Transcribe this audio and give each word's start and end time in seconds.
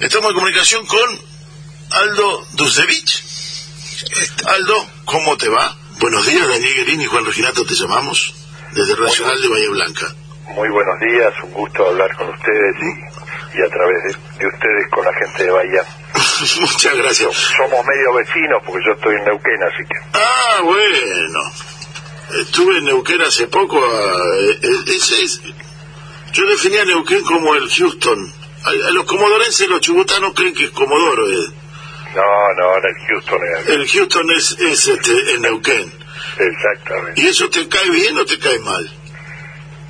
Estamos 0.00 0.30
en 0.30 0.34
comunicación 0.34 0.86
con 0.86 1.20
Aldo 1.90 2.46
Duzevich. 2.52 3.22
Aldo, 4.46 4.86
¿cómo 5.04 5.36
te 5.36 5.46
va? 5.50 5.76
Buenos 6.00 6.24
días, 6.24 6.48
Daniel 6.48 6.74
Guerini 6.74 7.04
y 7.04 7.06
Juan 7.06 7.26
Reginato 7.26 7.66
te 7.66 7.74
llamamos 7.74 8.34
desde 8.72 8.94
el 8.94 9.00
Nacional 9.00 9.42
de 9.42 9.48
Bahía 9.48 9.68
Blanca. 9.68 10.06
Muy 10.54 10.70
buenos 10.70 10.98
días, 11.00 11.34
un 11.44 11.52
gusto 11.52 11.86
hablar 11.86 12.16
con 12.16 12.30
ustedes 12.30 12.76
y, 12.80 13.58
y 13.58 13.62
a 13.62 13.68
través 13.68 13.96
de, 14.04 14.38
de, 14.38 14.46
ustedes 14.46 14.90
con 14.90 15.04
la 15.04 15.12
gente 15.12 15.44
de 15.44 15.50
Bahía. 15.50 15.84
Muchas 16.60 16.96
gracias. 16.96 17.36
Somos 17.58 17.84
medio 17.84 18.14
vecinos 18.14 18.62
porque 18.64 18.82
yo 18.86 18.92
estoy 18.94 19.14
en 19.16 19.24
Neuquén, 19.24 19.62
así 19.62 19.84
que... 19.84 20.18
Ah, 20.18 20.60
bueno. 20.62 21.40
Estuve 22.40 22.78
en 22.78 22.84
Neuquén 22.86 23.20
hace 23.20 23.48
poco. 23.48 23.78
Eh, 23.84 24.58
es, 24.86 25.10
es, 25.10 25.42
yo 26.32 26.46
definía 26.46 26.82
a 26.82 26.84
Neuquén 26.86 27.22
como 27.22 27.54
el 27.54 27.68
Houston. 27.68 28.39
A, 28.64 28.88
a 28.88 28.90
los 28.92 29.04
comodorenses 29.04 29.68
los 29.68 29.80
chubutanos 29.80 30.32
creen 30.34 30.54
que 30.54 30.64
es 30.64 30.70
Comodoro. 30.70 31.26
Eh. 31.28 31.52
No, 32.14 32.52
no, 32.58 32.76
el 32.76 32.94
Houston 33.08 33.40
es... 33.44 33.68
El 33.68 33.88
Houston 33.88 34.30
es, 34.32 34.56
es 34.58 34.88
este, 34.88 35.34
en 35.34 35.42
Neuquén. 35.42 35.92
Exactamente. 36.38 37.20
¿Y 37.20 37.28
eso 37.28 37.48
te 37.48 37.68
cae 37.68 37.88
bien 37.90 38.18
o 38.18 38.24
te 38.24 38.38
cae 38.38 38.58
mal? 38.58 38.90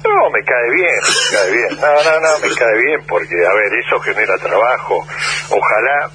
No, 0.04 0.30
me 0.30 0.42
cae 0.44 0.70
bien, 0.70 1.00
me 1.02 1.36
cae 1.36 1.50
bien. 1.52 1.80
No, 1.80 1.92
no, 2.04 2.20
no, 2.20 2.38
me 2.40 2.54
cae 2.54 2.76
bien 2.84 3.00
porque, 3.06 3.34
a 3.34 3.54
ver, 3.54 3.72
eso 3.84 4.00
genera 4.00 4.36
trabajo. 4.38 5.06
Ojalá, 5.50 6.10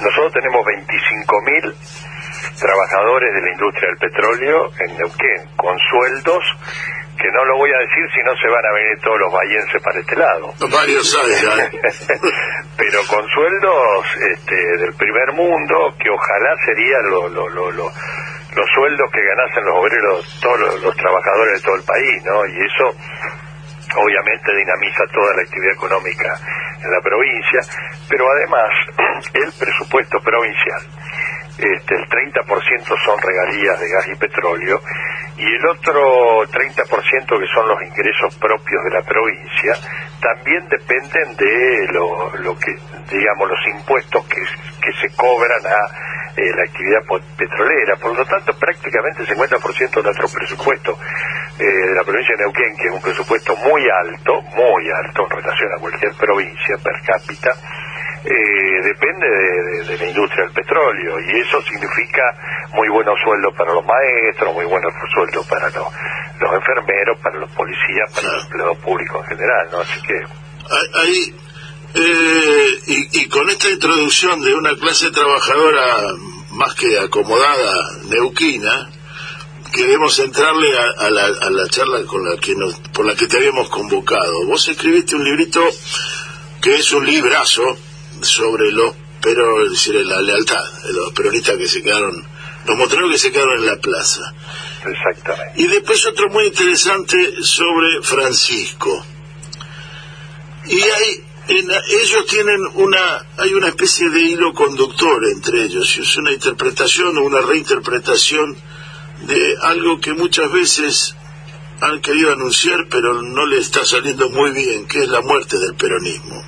nosotros 0.00 0.32
tenemos 0.34 0.64
25.000 0.64 1.74
trabajadores 2.58 3.34
de 3.34 3.40
la 3.42 3.52
industria 3.52 3.88
del 3.90 3.98
petróleo 3.98 4.70
en 4.80 4.98
Neuquén, 4.98 5.56
con 5.56 5.76
sueldos 5.90 6.44
que 7.16 7.28
no 7.32 7.44
lo 7.44 7.56
voy 7.58 7.70
a 7.72 7.78
decir 7.78 8.04
si 8.14 8.20
no 8.22 8.32
se 8.36 8.48
van 8.48 8.64
a 8.64 8.72
venir 8.72 9.00
todos 9.02 9.18
los 9.18 9.32
bayenses 9.32 9.82
para 9.82 10.00
este 10.00 10.16
lado. 10.16 10.52
Varios 10.70 11.08
años, 11.16 11.58
¿eh? 11.58 11.70
Pero 12.76 13.00
con 13.08 13.26
sueldos 13.28 14.06
este, 14.30 14.56
del 14.78 14.94
primer 14.94 15.32
mundo, 15.32 15.94
que 15.98 16.10
ojalá 16.10 16.54
serían 16.64 17.10
lo, 17.10 17.28
lo, 17.28 17.48
lo, 17.48 17.70
lo 17.72 17.90
los 18.56 18.66
sueldos 18.72 19.10
que 19.12 19.20
ganasen 19.20 19.64
los 19.66 19.76
obreros, 19.76 20.40
todos 20.40 20.60
los, 20.60 20.82
los, 20.82 20.96
trabajadores 20.96 21.60
de 21.60 21.64
todo 21.66 21.76
el 21.76 21.84
país, 21.84 22.24
¿no? 22.24 22.40
Y 22.46 22.56
eso 22.64 22.88
obviamente 23.94 24.56
dinamiza 24.56 25.04
toda 25.12 25.36
la 25.36 25.42
actividad 25.42 25.74
económica 25.74 26.30
en 26.82 26.90
la 26.90 27.00
provincia, 27.00 27.60
pero 28.08 28.24
además 28.30 28.70
el 29.34 29.52
presupuesto 29.52 30.18
provincial, 30.20 30.82
este, 31.58 31.94
el 31.94 32.08
30% 32.08 33.04
son 33.04 33.18
regalías 33.20 33.80
de 33.80 33.88
gas 33.88 34.08
y 34.08 34.14
petróleo 34.16 34.80
y 35.36 35.44
el 35.44 35.66
otro 35.66 36.46
30% 36.48 36.84
que 36.84 37.46
son 37.54 37.68
los 37.68 37.82
ingresos 37.82 38.34
propios 38.36 38.84
de 38.84 38.90
la 38.90 39.02
provincia 39.02 39.74
también 40.20 40.68
dependen 40.68 41.36
de 41.36 41.86
lo, 41.92 42.58
que 42.58 42.72
digamos 43.10 43.48
los 43.48 43.66
impuestos 43.74 44.24
que, 44.26 44.40
que 44.40 44.92
se 45.00 45.14
cobran 45.16 45.64
a 45.66 46.16
eh, 46.36 46.52
la 46.54 46.62
actividad 46.64 47.00
petrolera. 47.36 47.96
Por 47.96 48.16
lo 48.16 48.24
tanto, 48.26 48.52
prácticamente 48.58 49.22
el 49.22 49.28
50% 49.28 49.96
de 49.96 50.02
nuestro 50.02 50.28
presupuesto 50.28 50.98
eh, 51.58 51.64
de 51.64 51.94
la 51.94 52.04
provincia 52.04 52.36
de 52.36 52.44
Neuquén, 52.44 52.76
que 52.76 52.88
es 52.88 52.94
un 52.94 53.00
presupuesto 53.00 53.56
muy 53.56 53.82
alto, 53.88 54.42
muy 54.52 54.84
alto 54.90 55.24
en 55.24 55.30
relación 55.30 55.72
a 55.72 55.80
cualquier 55.80 56.12
provincia 56.14 56.76
per 56.84 57.00
cápita, 57.06 57.52
eh, 58.26 58.82
depende 58.82 59.26
de, 59.28 59.62
de, 59.62 59.84
de, 59.84 59.98
la 59.98 60.06
industria 60.06 60.44
del 60.44 60.52
petróleo 60.52 61.20
y 61.20 61.40
eso 61.40 61.62
significa 61.62 62.22
muy 62.74 62.88
buenos 62.88 63.14
sueldos 63.22 63.54
para 63.56 63.72
los 63.72 63.84
maestros, 63.86 64.52
muy 64.52 64.64
buenos 64.66 64.92
sueldos 65.14 65.46
para 65.46 65.70
los, 65.70 65.86
los 66.40 66.54
enfermeros, 66.54 67.18
para 67.22 67.38
los 67.38 67.50
policías, 67.52 68.12
para 68.12 68.32
los 68.32 68.44
empleados 68.44 68.78
públicos 68.78 69.22
en 69.22 69.36
general, 69.36 69.68
¿no? 69.70 69.80
Así 69.80 70.02
que... 70.02 70.14
Ahí, 70.94 71.34
eh, 71.94 72.80
y, 72.88 73.20
y, 73.20 73.28
con 73.28 73.48
esta 73.48 73.70
introducción 73.70 74.42
de 74.42 74.54
una 74.54 74.74
clase 74.74 75.12
trabajadora 75.12 76.12
más 76.50 76.74
que 76.74 76.98
acomodada 76.98 77.74
neuquina, 78.08 78.90
queremos 79.72 80.18
entrarle 80.18 80.76
a, 80.76 81.06
a, 81.06 81.10
la, 81.10 81.26
a 81.26 81.50
la, 81.50 81.68
charla 81.68 82.04
con 82.06 82.28
la 82.28 82.36
que 82.38 82.56
nos, 82.56 82.74
por 82.92 83.06
la 83.06 83.14
que 83.14 83.28
te 83.28 83.36
habíamos 83.36 83.68
convocado. 83.68 84.46
Vos 84.46 84.66
escribiste 84.66 85.14
un 85.14 85.22
librito 85.22 85.62
que 86.60 86.74
es 86.74 86.92
un 86.92 87.06
librazo 87.06 87.62
sobre 88.22 88.70
los, 88.72 88.94
pero 89.20 89.64
es 89.64 89.70
decir, 89.70 89.94
la 90.06 90.20
lealtad 90.20 90.62
de 90.84 90.92
los 90.92 91.12
peronistas 91.12 91.56
que 91.56 91.68
se 91.68 91.82
quedaron, 91.82 92.24
los 92.66 92.76
montoneros 92.76 93.12
que 93.12 93.18
se 93.18 93.32
quedaron 93.32 93.58
en 93.58 93.66
la 93.66 93.76
plaza. 93.76 94.32
Exactamente. 94.84 95.62
Y 95.62 95.66
después 95.66 96.06
otro 96.06 96.28
muy 96.30 96.46
interesante 96.46 97.16
sobre 97.42 98.02
Francisco. 98.02 99.04
Y 100.68 100.80
hay 100.82 101.24
en, 101.48 101.70
ellos 101.70 102.26
tienen 102.26 102.60
una 102.74 103.24
hay 103.38 103.54
una 103.54 103.68
especie 103.68 104.10
de 104.10 104.20
hilo 104.20 104.52
conductor 104.52 105.24
entre 105.32 105.62
ellos 105.62 105.96
es 105.96 106.16
una 106.16 106.32
interpretación 106.32 107.16
o 107.16 107.22
una 107.22 107.40
reinterpretación 107.40 108.56
de 109.22 109.56
algo 109.62 110.00
que 110.00 110.12
muchas 110.12 110.50
veces 110.50 111.14
han 111.80 112.00
querido 112.00 112.32
anunciar 112.32 112.88
pero 112.90 113.22
no 113.22 113.46
le 113.46 113.58
está 113.58 113.84
saliendo 113.84 114.28
muy 114.30 114.50
bien 114.50 114.88
que 114.88 115.04
es 115.04 115.08
la 115.08 115.20
muerte 115.20 115.56
del 115.58 115.76
peronismo 115.76 116.42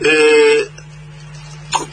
eh, 0.00 0.68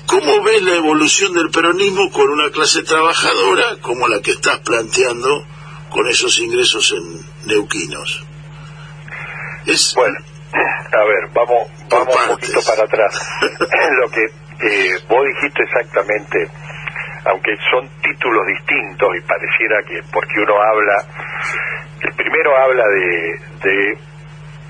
¿cómo 0.06 0.44
ves 0.44 0.62
la 0.64 0.76
evolución 0.76 1.34
del 1.34 1.50
peronismo 1.50 2.12
con 2.12 2.30
una 2.30 2.50
clase 2.52 2.84
trabajadora 2.84 3.78
como 3.82 4.08
la 4.08 4.22
que 4.22 4.32
estás 4.32 4.60
planteando 4.60 5.46
con 5.90 6.08
esos 6.08 6.40
ingresos 6.40 6.92
en 6.92 7.26
neuquinos? 7.46 8.24
Es, 9.66 9.94
bueno 9.96 10.18
a 10.54 11.04
ver, 11.06 11.28
vamos, 11.34 11.68
vamos 11.90 12.16
un 12.16 12.36
poquito 12.36 12.60
para 12.68 12.84
atrás. 12.84 13.14
Lo 13.42 14.10
que 14.10 14.24
eh, 14.26 14.98
vos 15.08 15.26
dijiste 15.26 15.64
exactamente, 15.64 16.48
aunque 17.26 17.56
son 17.72 17.90
títulos 18.02 18.46
distintos 18.48 19.10
y 19.18 19.22
pareciera 19.22 19.82
que 19.88 20.02
porque 20.12 20.40
uno 20.40 20.56
habla, 20.62 21.06
el 22.02 22.14
primero 22.16 22.58
habla 22.58 22.84
de, 22.88 23.40
de 23.64 23.98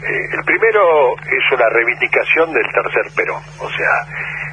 eh, 0.02 0.26
el 0.34 0.44
primero 0.44 1.14
es 1.18 1.46
una 1.54 1.70
reivindicación 1.70 2.52
del 2.54 2.66
tercer 2.74 3.06
Perón, 3.16 3.44
o 3.60 3.70
sea, 3.70 3.94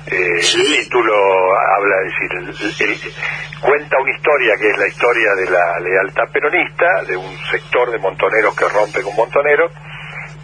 eh, 0.07 0.43
sí. 0.43 0.61
el 0.61 0.85
título 0.85 1.15
habla, 1.57 1.97
es 2.05 2.53
decir, 2.53 2.85
el, 2.85 2.91
el, 2.91 3.61
cuenta 3.61 3.97
una 3.99 4.15
historia 4.15 4.57
que 4.61 4.69
es 4.69 4.79
la 4.79 4.89
historia 4.89 5.35
de 5.35 5.51
la 5.51 5.81
lealtad 5.81 6.25
peronista, 6.33 7.03
de 7.05 7.17
un 7.17 7.37
sector 7.51 7.91
de 7.91 7.99
montoneros 7.99 8.55
que 8.57 8.69
rompe 8.69 9.03
con 9.03 9.17
montoneros, 9.17 9.73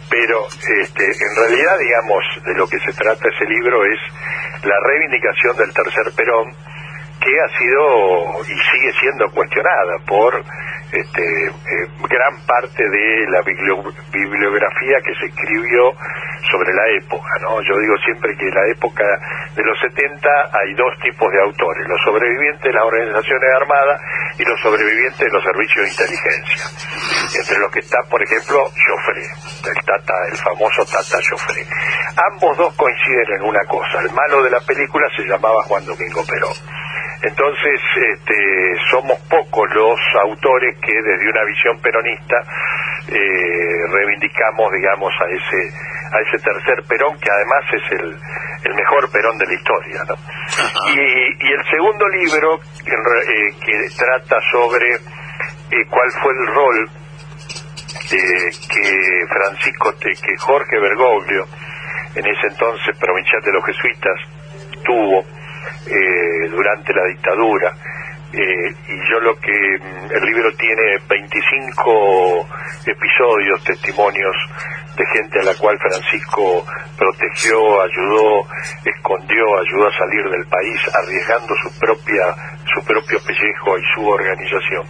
pero 0.09 0.47
este, 0.81 1.05
en 1.05 1.35
realidad, 1.37 1.77
digamos, 1.79 2.23
de 2.43 2.53
lo 2.55 2.67
que 2.67 2.79
se 2.79 2.93
trata 2.93 3.29
ese 3.29 3.45
libro 3.45 3.83
es 3.85 3.99
la 4.63 4.75
reivindicación 4.87 5.57
del 5.57 5.73
tercer 5.73 6.13
Perón, 6.15 6.49
que 7.21 7.31
ha 7.41 7.57
sido 7.57 8.41
y 8.41 8.53
sigue 8.53 8.91
siendo 8.99 9.29
cuestionada 9.31 9.97
por 10.05 10.43
este, 10.91 11.23
eh, 11.47 11.87
gran 12.09 12.35
parte 12.45 12.83
de 12.83 13.27
la 13.29 13.41
bibliografía 13.41 14.97
que 15.03 15.15
se 15.19 15.25
escribió 15.27 15.93
sobre 16.51 16.73
la 16.73 16.87
época, 17.01 17.29
¿no? 17.41 17.61
Yo 17.61 17.77
digo 17.79 17.95
siempre 18.05 18.35
que 18.37 18.47
en 18.47 18.55
la 18.55 18.67
época 18.71 19.03
de 19.55 19.63
los 19.63 19.79
70 19.79 20.29
hay 20.53 20.73
dos 20.75 20.93
tipos 21.01 21.31
de 21.31 21.41
autores, 21.41 21.87
los 21.87 22.01
sobrevivientes 22.03 22.63
de 22.63 22.73
las 22.73 22.83
organizaciones 22.83 23.49
armadas 23.61 24.01
y 24.37 24.43
los 24.43 24.59
sobrevivientes 24.61 25.19
de 25.19 25.31
los 25.31 25.43
servicios 25.43 25.81
de 25.85 25.91
inteligencia, 25.91 26.63
entre 27.39 27.57
los 27.59 27.71
que 27.71 27.79
está, 27.79 27.97
por 28.09 28.21
ejemplo, 28.21 28.63
Joffre, 28.69 29.25
el, 29.73 29.79
tata, 29.85 30.15
el 30.31 30.37
famoso 30.37 30.85
Tata 30.85 31.17
Joffre. 31.23 31.65
Ambos 32.31 32.57
dos 32.57 32.73
coinciden 32.75 33.39
en 33.39 33.43
una 33.43 33.63
cosa, 33.65 34.01
el 34.01 34.11
malo 34.11 34.43
de 34.43 34.51
la 34.51 34.59
película 34.61 35.07
se 35.15 35.23
llamaba 35.23 35.63
Juan 35.63 35.85
Domingo 35.85 36.21
Perón. 36.25 36.55
Entonces, 37.21 37.79
este, 37.95 38.75
somos 38.91 39.19
pocos 39.29 39.67
los 39.73 39.99
autores 40.21 40.77
que 40.79 40.93
desde 40.93 41.29
una 41.29 41.43
visión 41.45 41.79
peronista 41.81 42.35
eh, 43.07 43.87
reivindicamos, 43.91 44.71
digamos, 44.73 45.13
a 45.21 45.25
ese 45.29 45.95
a 46.05 46.19
ese 46.21 46.37
tercer 46.37 46.83
Perón, 46.87 47.17
que 47.19 47.29
además 47.29 47.63
es 47.73 47.99
el, 47.99 48.15
el 48.63 48.75
mejor 48.75 49.09
Perón 49.11 49.37
de 49.37 49.45
la 49.47 49.53
historia. 49.53 50.01
¿no? 50.07 50.15
Y, 50.93 50.99
y, 50.99 51.51
el 51.51 51.63
segundo 51.69 52.07
libro, 52.09 52.55
eh, 52.55 53.55
que 53.59 53.89
trata 53.97 54.39
sobre 54.51 54.93
eh, 54.95 55.85
cuál 55.89 56.11
fue 56.21 56.31
el 56.33 56.47
rol 56.53 56.89
que 58.07 59.25
Francisco, 59.27 59.93
que 59.99 60.37
Jorge 60.37 60.79
Bergoglio, 60.79 61.45
en 62.15 62.25
ese 62.25 62.47
entonces 62.47 62.97
provincial 62.97 63.41
de 63.41 63.51
los 63.51 63.65
jesuitas, 63.65 64.15
tuvo 64.85 65.25
eh, 65.87 66.49
durante 66.49 66.93
la 66.93 67.05
dictadura. 67.05 67.73
Eh, 68.33 68.75
y 68.89 69.09
yo 69.09 69.19
lo 69.21 69.35
que 69.39 69.75
el 70.11 70.23
libro 70.25 70.51
tiene 70.57 70.97
25 71.07 72.47
episodios, 72.85 73.63
testimonios 73.63 74.35
de 74.97 75.05
gente 75.05 75.39
a 75.39 75.43
la 75.43 75.55
cual 75.55 75.77
Francisco 75.79 76.65
protegió, 76.97 77.81
ayudó, 77.81 78.41
escondió, 78.83 79.43
ayudó 79.59 79.87
a 79.87 79.97
salir 79.97 80.29
del 80.29 80.45
país, 80.47 80.81
arriesgando 80.93 81.53
su 81.63 81.79
propia 81.79 82.35
su 82.73 82.83
propio 82.83 83.19
pellejo 83.25 83.77
y 83.77 83.83
su 83.93 84.05
organización. 84.05 84.85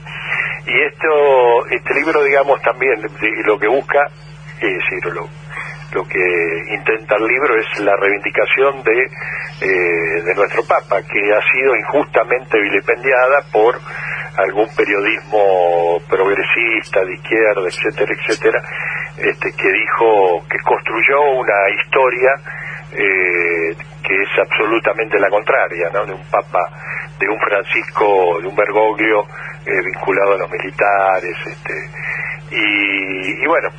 Y 0.66 0.82
esto 0.82 1.68
este 1.70 1.94
libro, 1.94 2.24
digamos, 2.24 2.60
también 2.62 3.00
lo 3.46 3.60
que 3.60 3.68
busca 3.68 4.10
es 4.62 4.74
decir, 4.74 5.14
lo, 5.96 6.04
que 6.08 6.76
intenta 6.76 7.16
el 7.16 7.28
libro 7.28 7.56
es 7.60 7.80
la 7.80 7.96
reivindicación 7.96 8.84
de, 8.84 9.04
eh, 9.62 10.22
de 10.24 10.36
nuestro 10.36 10.64
Papa, 10.68 11.02
que 11.02 11.34
ha 11.34 11.42
sido 11.52 11.76
injustamente 11.76 12.60
vilipendiada 12.60 13.42
por 13.52 13.80
algún 14.38 14.68
periodismo 14.76 16.00
progresista, 16.10 17.04
de 17.06 17.14
izquierda, 17.14 17.68
etcétera, 17.68 18.12
etcétera, 18.14 18.62
este, 19.18 19.52
que 19.54 19.72
dijo 19.72 20.44
que 20.50 20.60
construyó 20.60 21.22
una 21.40 21.70
historia 21.80 22.32
eh, 22.92 23.76
que 24.04 24.22
es 24.22 24.30
absolutamente 24.40 25.18
la 25.20 25.30
contraria, 25.30 25.90
¿no? 25.94 26.06
De 26.06 26.14
un 26.14 26.24
papa, 26.30 26.60
de 27.18 27.28
un 27.28 27.40
Francisco, 27.40 28.40
de 28.42 28.48
un 28.48 28.56
Bergoglio 28.56 29.24
eh, 29.66 29.82
vinculado 29.84 30.34
a 30.34 30.38
los 30.38 30.52
militares, 30.52 31.36
este, 31.48 31.74
y, 32.52 33.44
y 33.44 33.48
bueno, 33.48 33.70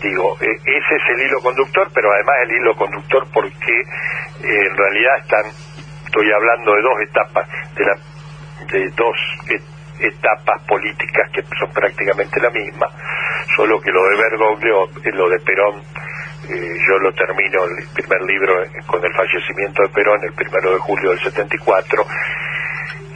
digo, 0.00 0.36
e, 0.40 0.52
ese 0.52 0.94
es 0.96 1.02
el 1.14 1.26
hilo 1.26 1.40
conductor, 1.40 1.88
pero 1.94 2.12
además 2.12 2.34
el 2.44 2.56
hilo 2.56 2.74
conductor 2.76 3.26
porque 3.32 3.72
eh, 3.72 4.66
en 4.66 4.76
realidad 4.76 5.18
están, 5.18 5.46
estoy 6.04 6.30
hablando 6.32 6.74
de 6.74 6.82
dos 6.82 7.00
etapas, 7.02 7.48
de, 7.74 7.84
la, 7.84 7.94
de 8.72 8.90
dos 8.96 9.16
etapas 10.00 10.62
políticas 10.66 11.30
que 11.32 11.42
son 11.58 11.72
prácticamente 11.72 12.40
la 12.40 12.50
misma, 12.50 12.88
solo 13.56 13.80
que 13.80 13.90
lo 13.90 14.04
de 14.08 14.16
Bergoglio, 14.16 14.84
eh, 15.04 15.12
lo 15.12 15.28
de 15.28 15.38
Perón, 15.40 15.82
eh, 16.48 16.76
yo 16.88 16.98
lo 16.98 17.12
termino 17.12 17.64
el 17.64 17.88
primer 17.94 18.22
libro 18.22 18.54
con 18.86 19.04
el 19.04 19.12
fallecimiento 19.12 19.82
de 19.82 19.88
Perón, 19.88 20.22
el 20.24 20.32
primero 20.32 20.72
de 20.72 20.78
julio 20.78 21.10
del 21.10 21.20
74, 21.20 22.06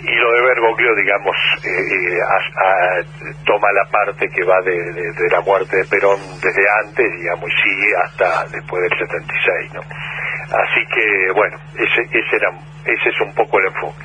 y 0.03 0.15
lo 0.17 0.33
de 0.33 0.43
Bergoglio, 0.43 0.95
digamos, 0.97 1.37
eh, 1.65 2.19
eh, 2.19 3.05
toma 3.47 3.71
la 3.73 3.85
parte 3.91 4.29
que 4.29 4.43
va 4.45 4.61
de, 4.63 5.31
la 5.31 5.41
muerte 5.43 5.77
de 5.77 5.85
Perón 5.85 6.19
desde 6.43 6.65
antes, 6.85 7.07
digamos, 7.21 7.49
y 7.49 7.63
sigue 7.63 7.95
hasta 8.05 8.45
después 8.51 8.83
del 8.83 8.99
76, 8.99 9.75
¿no? 9.75 9.81
Así 9.81 10.83
que, 10.93 11.33
bueno, 11.35 11.57
ese, 11.79 12.03
ese, 12.03 12.37
era, 12.37 12.51
ese 12.85 13.09
es 13.11 13.21
un 13.21 13.33
poco 13.35 13.61
el 13.61 13.67
enfoque. 13.67 14.05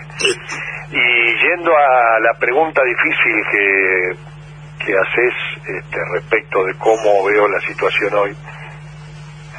Y 0.91 1.47
yendo 1.47 1.75
a 1.75 2.19
la 2.19 2.33
pregunta 2.39 2.81
difícil 2.83 3.43
que, 3.51 4.85
que 4.85 4.93
haces 4.93 5.33
este, 5.65 5.99
respecto 6.13 6.63
de 6.63 6.77
cómo 6.77 7.25
veo 7.25 7.47
la 7.47 7.59
situación 7.61 8.13
hoy, 8.13 8.35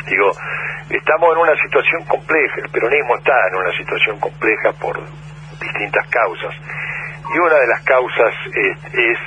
digo, 0.08 0.30
estamos 0.88 1.34
en 1.34 1.38
una 1.38 1.56
situación 1.60 2.04
compleja, 2.06 2.60
el 2.62 2.70
peronismo 2.70 3.16
está 3.16 3.34
en 3.50 3.56
una 3.56 3.76
situación 3.76 4.20
compleja 4.20 4.72
por 4.80 4.96
distintas 5.60 6.06
causas. 6.08 6.54
Y 7.34 7.38
una 7.38 7.54
de 7.56 7.66
las 7.66 7.82
causas 7.84 8.34
es, 8.54 9.18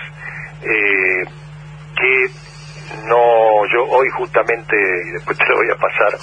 eh, 0.63 1.23
que 1.95 2.27
no, 3.05 3.65
yo 3.71 3.83
hoy 3.89 4.09
justamente, 4.17 4.75
y 5.07 5.11
después 5.11 5.37
te 5.37 5.45
lo 5.45 5.55
voy 5.55 5.69
a 5.71 5.75
pasar, 5.75 6.19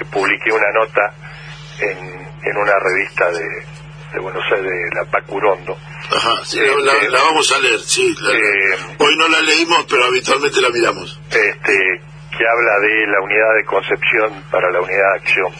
eh, 0.00 0.04
publiqué 0.10 0.52
una 0.52 0.70
nota 0.74 1.14
en, 1.80 1.98
en 2.42 2.56
una 2.56 2.72
revista 2.78 3.30
de, 3.30 3.48
de 4.12 4.20
Buenos 4.20 4.44
Aires, 4.52 4.70
de 4.70 4.94
la 4.94 5.04
Pacurondo. 5.10 5.76
Ajá, 6.14 6.44
sí, 6.44 6.58
la, 6.58 6.92
este, 6.92 7.10
vamos 7.10 7.52
a 7.52 7.58
leer, 7.58 7.80
sí. 7.80 8.14
Eh, 8.32 8.96
hoy 8.98 9.16
no 9.16 9.28
la 9.28 9.40
leímos, 9.40 9.86
pero 9.88 10.04
habitualmente 10.04 10.60
la 10.60 10.70
miramos. 10.70 11.20
Este, 11.30 11.76
que 12.38 12.44
habla 12.46 12.78
de 12.80 13.06
la 13.06 13.20
unidad 13.20 13.54
de 13.56 13.64
concepción 13.64 14.42
para 14.50 14.70
la 14.70 14.80
unidad 14.80 15.12
de 15.12 15.18
acción. 15.20 15.52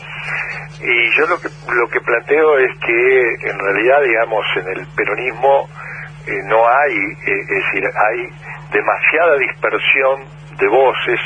Y 0.81 1.11
yo 1.17 1.27
lo 1.27 1.41
que, 1.41 1.49
lo 1.49 1.89
que 1.89 2.01
planteo 2.01 2.59
es 2.59 2.71
que 2.79 3.51
en 3.51 3.59
realidad, 3.59 4.03
digamos, 4.03 4.47
en 4.57 4.69
el 4.79 4.87
peronismo 4.95 5.69
eh, 6.27 6.43
no 6.47 6.69
hay, 6.69 6.95
eh, 6.95 7.41
es 7.41 7.49
decir, 7.49 7.85
hay 7.85 8.29
demasiada 8.71 9.37
dispersión 9.39 10.39
de 10.59 10.69
voces, 10.69 11.21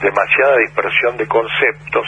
demasiada 0.00 0.56
dispersión 0.58 1.16
de 1.16 1.26
conceptos, 1.26 2.06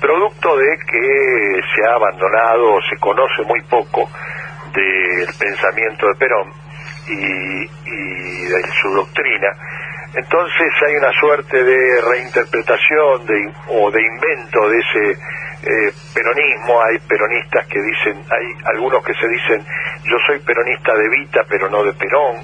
producto 0.00 0.56
de 0.56 0.76
que 0.90 1.60
se 1.74 1.88
ha 1.88 1.94
abandonado 1.94 2.74
o 2.74 2.80
se 2.82 2.96
conoce 2.98 3.42
muy 3.46 3.62
poco 3.62 4.08
del 4.72 5.28
pensamiento 5.38 6.06
de 6.08 6.14
Perón 6.18 6.52
y, 7.08 7.64
y 7.64 8.44
de 8.44 8.62
su 8.80 8.90
doctrina. 8.90 9.48
Entonces 10.16 10.72
hay 10.86 10.96
una 10.96 11.12
suerte 11.20 11.62
de 11.62 12.00
reinterpretación 12.00 13.26
de, 13.26 13.52
o 13.68 13.90
de 13.90 14.02
invento 14.02 14.68
de 14.68 14.78
ese 14.78 15.20
eh, 15.62 15.92
peronismo, 16.14 16.80
hay 16.82 16.98
peronistas 17.08 17.66
que 17.66 17.80
dicen, 17.80 18.22
hay 18.30 18.46
algunos 18.72 19.04
que 19.04 19.12
se 19.14 19.26
dicen, 19.26 19.60
yo 20.04 20.16
soy 20.26 20.38
peronista 20.40 20.94
de 20.94 21.08
Vita, 21.08 21.40
pero 21.48 21.68
no 21.68 21.82
de 21.82 21.92
Perón, 21.94 22.36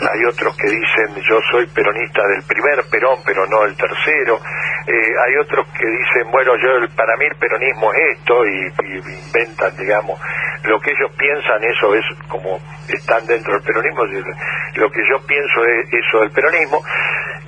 hay 0.00 0.24
otros 0.24 0.56
que 0.56 0.68
dicen, 0.68 1.22
yo 1.28 1.38
soy 1.50 1.66
peronista 1.66 2.22
del 2.26 2.42
primer 2.42 2.82
Perón, 2.90 3.18
pero 3.26 3.46
no 3.46 3.62
del 3.62 3.76
tercero, 3.76 4.38
eh, 4.86 5.12
hay 5.26 5.36
otros 5.36 5.68
que 5.78 5.86
dicen, 5.86 6.30
bueno, 6.30 6.52
yo 6.56 6.88
para 6.96 7.16
mí 7.16 7.26
el 7.26 7.36
peronismo 7.36 7.92
es 7.92 8.18
esto, 8.18 8.46
y, 8.46 8.72
inventan, 9.12 9.76
digamos, 9.76 10.18
lo 10.64 10.80
que 10.80 10.90
ellos 10.90 11.10
piensan, 11.18 11.62
eso 11.64 11.94
es 11.94 12.04
como 12.28 12.58
están 12.88 13.26
dentro 13.26 13.52
del 13.54 13.62
peronismo, 13.62 14.04
lo 14.04 14.90
que 14.90 15.00
yo 15.08 15.26
pienso 15.26 15.64
es 15.66 15.92
eso 15.92 16.20
del 16.20 16.30
peronismo, 16.30 16.80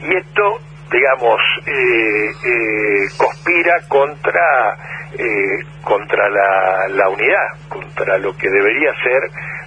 y 0.02 0.16
esto 0.16 0.60
digamos, 0.94 1.40
eh, 1.66 2.30
eh, 2.44 3.08
conspira 3.16 3.80
contra 3.88 4.76
eh, 5.18 5.58
contra 5.82 6.28
la, 6.28 6.88
la, 6.88 7.08
unidad, 7.08 7.48
contra 7.68 8.18
lo 8.18 8.36
que 8.36 8.48
debería 8.48 8.92
ser, 9.02 9.22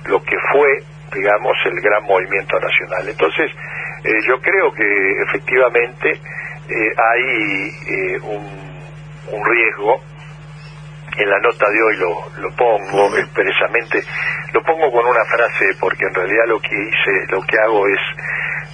lo 0.06 0.24
que 0.24 0.38
fue, 0.52 0.84
digamos, 1.14 1.58
el 1.66 1.82
gran 1.82 2.04
movimiento 2.04 2.60
nacional. 2.60 3.08
Entonces, 3.08 3.52
yo 4.28 4.40
creo 4.42 4.72
que 4.74 5.22
efectivamente 5.24 6.20
hay 6.98 8.18
un, 8.24 8.82
un, 9.32 9.46
riesgo, 9.46 10.02
en 11.18 11.30
la 11.30 11.40
nota 11.40 11.70
de 11.70 11.84
hoy 11.84 11.98
lo, 11.98 12.42
lo 12.42 12.56
pongo 12.56 13.18
expresamente, 13.18 14.02
lo 14.54 14.62
pongo 14.64 14.92
con 14.92 15.06
una 15.06 15.26
frase 15.26 15.66
porque 15.80 16.06
en 16.06 16.14
realidad 16.14 16.44
lo 16.48 16.60
que 16.60 16.76
hice, 16.76 17.26
lo 17.30 17.42
que 17.42 17.58
hago 17.58 17.88
es 17.88 18.00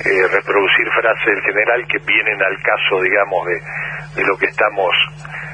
reproducir 0.01 0.87
frases 0.89 1.25
del 1.25 1.41
general 1.41 1.85
que 1.87 1.99
vienen 1.99 2.41
al 2.41 2.57
caso, 2.61 3.01
digamos, 3.01 3.45
de, 3.47 3.59
de 4.15 4.27
lo 4.27 4.37
que 4.37 4.47
estamos 4.47 4.89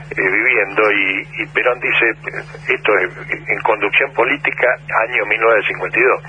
eh, 0.10 0.16
viviendo 0.18 0.82
y, 0.92 1.46
Perón 1.54 1.80
dice, 1.80 2.10
esto 2.68 2.92
es 2.98 3.10
en 3.30 3.62
conducción 3.62 4.12
política, 4.14 4.68
año 5.06 5.24
1952, 5.26 6.24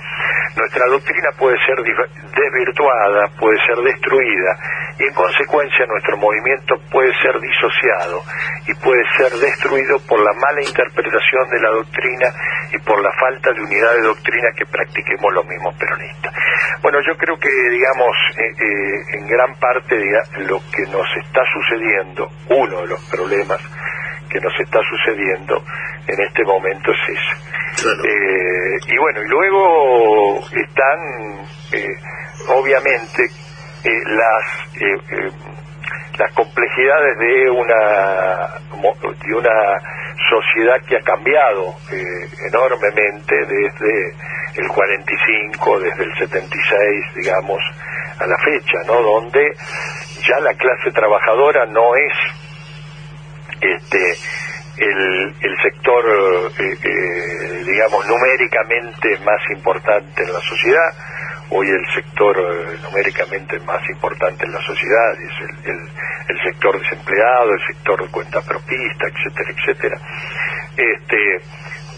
nuestra 0.55 0.85
doctrina 0.85 1.29
puede 1.37 1.57
ser 1.65 1.77
desvirtuada, 1.81 3.27
puede 3.39 3.57
ser 3.65 3.77
destruida 3.81 4.51
y 4.99 5.03
en 5.03 5.13
consecuencia 5.13 5.85
nuestro 5.87 6.15
movimiento 6.17 6.75
puede 6.91 7.09
ser 7.21 7.39
disociado 7.41 8.21
y 8.67 8.73
puede 8.85 9.01
ser 9.17 9.33
destruido 9.33 9.97
por 10.07 10.19
la 10.21 10.33
mala 10.33 10.61
interpretación 10.61 11.49
de 11.49 11.61
la 11.61 11.69
doctrina 11.71 12.27
y 12.71 12.77
por 12.85 13.01
la 13.01 13.11
falta 13.17 13.51
de 13.51 13.61
unidad 13.61 13.95
de 13.95 14.13
doctrina 14.13 14.49
que 14.55 14.65
practiquemos 14.65 15.33
los 15.33 15.45
mismos 15.47 15.73
peronistas. 15.77 16.33
Bueno, 16.81 16.99
yo 17.01 17.17
creo 17.17 17.37
que, 17.37 17.49
digamos, 17.49 18.00
eh, 18.37 18.53
eh, 18.57 19.17
en 19.17 19.27
gran 19.27 19.53
parte 19.55 19.95
lo 20.39 20.59
que 20.71 20.83
nos 20.91 21.07
está 21.17 21.41
sucediendo, 21.53 22.29
uno 22.49 22.81
de 22.81 22.87
los 22.87 23.03
problemas, 23.09 23.59
que 24.29 24.39
nos 24.39 24.53
está 24.59 24.79
sucediendo 24.89 25.61
en 26.07 26.21
este 26.21 26.43
momento 26.43 26.91
es 26.91 26.99
eso. 27.09 27.97
Eh, 28.07 28.77
y 28.87 28.97
bueno, 28.97 29.21
y 29.23 29.27
luego 29.27 30.39
están, 30.51 30.99
obviamente, 32.47 33.27
las 33.83 34.45
las 36.17 36.31
complejidades 36.33 37.17
de 37.17 37.49
una 37.49 38.47
de 39.25 39.35
una 39.35 39.81
sociedad 40.29 40.81
que 40.87 40.97
ha 40.97 41.01
cambiado 41.01 41.73
enormemente 42.47 43.35
desde 43.45 44.13
el 44.55 44.67
45, 44.67 45.79
desde 45.79 46.03
el 46.03 46.17
76, 46.17 47.15
digamos, 47.15 47.59
a 48.19 48.27
la 48.27 48.37
fecha, 48.37 48.77
¿no? 48.85 49.01
Donde 49.01 49.41
ya 50.27 50.39
la 50.39 50.53
clase 50.53 50.91
trabajadora 50.91 51.65
no 51.67 51.95
es 51.95 52.13
este 53.61 54.17
el, 54.77 55.35
el 55.41 55.61
sector, 55.61 56.51
eh, 56.59 56.77
eh, 56.83 57.63
digamos, 57.65 58.05
numéricamente 58.07 59.17
más 59.23 59.41
importante 59.53 60.23
en 60.23 60.33
la 60.33 60.39
sociedad. 60.39 60.93
Hoy 61.49 61.67
el 61.67 61.85
sector 61.93 62.37
eh, 62.37 62.77
numéricamente 62.81 63.59
más 63.59 63.81
importante 63.89 64.45
en 64.45 64.53
la 64.53 64.61
sociedad 64.61 65.13
es 65.13 65.65
el, 65.65 65.77
el, 66.29 66.43
sector 66.43 66.79
desempleado, 66.79 67.51
el 67.53 67.75
sector 67.75 68.09
cuenta 68.09 68.41
propista, 68.41 69.05
etcétera, 69.07 69.51
etcétera. 69.51 69.97
Este, 70.77 71.41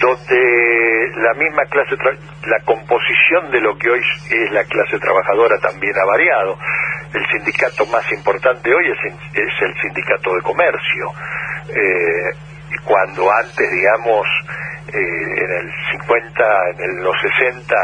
donde 0.04 1.12
la 1.16 1.34
misma 1.36 1.64
clase, 1.72 1.96
la 2.44 2.60
composición 2.66 3.52
de 3.52 3.62
lo 3.62 3.78
que 3.78 3.90
hoy 3.90 4.02
es 4.30 4.52
la 4.52 4.64
clase 4.66 5.00
trabajadora 5.00 5.56
también 5.60 5.94
ha 5.98 6.06
variado. 6.06 6.58
El 7.14 7.26
sindicato 7.32 7.86
más 7.86 8.04
importante 8.12 8.74
hoy 8.74 8.92
es, 8.92 9.14
es 9.34 9.54
el 9.62 9.74
sindicato 9.82 10.36
de 10.36 10.42
comercio 10.42 11.06
eh, 11.70 12.36
cuando 12.84 13.32
antes, 13.32 13.72
digamos, 13.72 14.28
eh, 14.88 14.98
en 14.98 15.52
el 15.62 15.72
50, 15.92 16.44
en 16.80 17.04
los 17.04 17.16
60, 17.40 17.76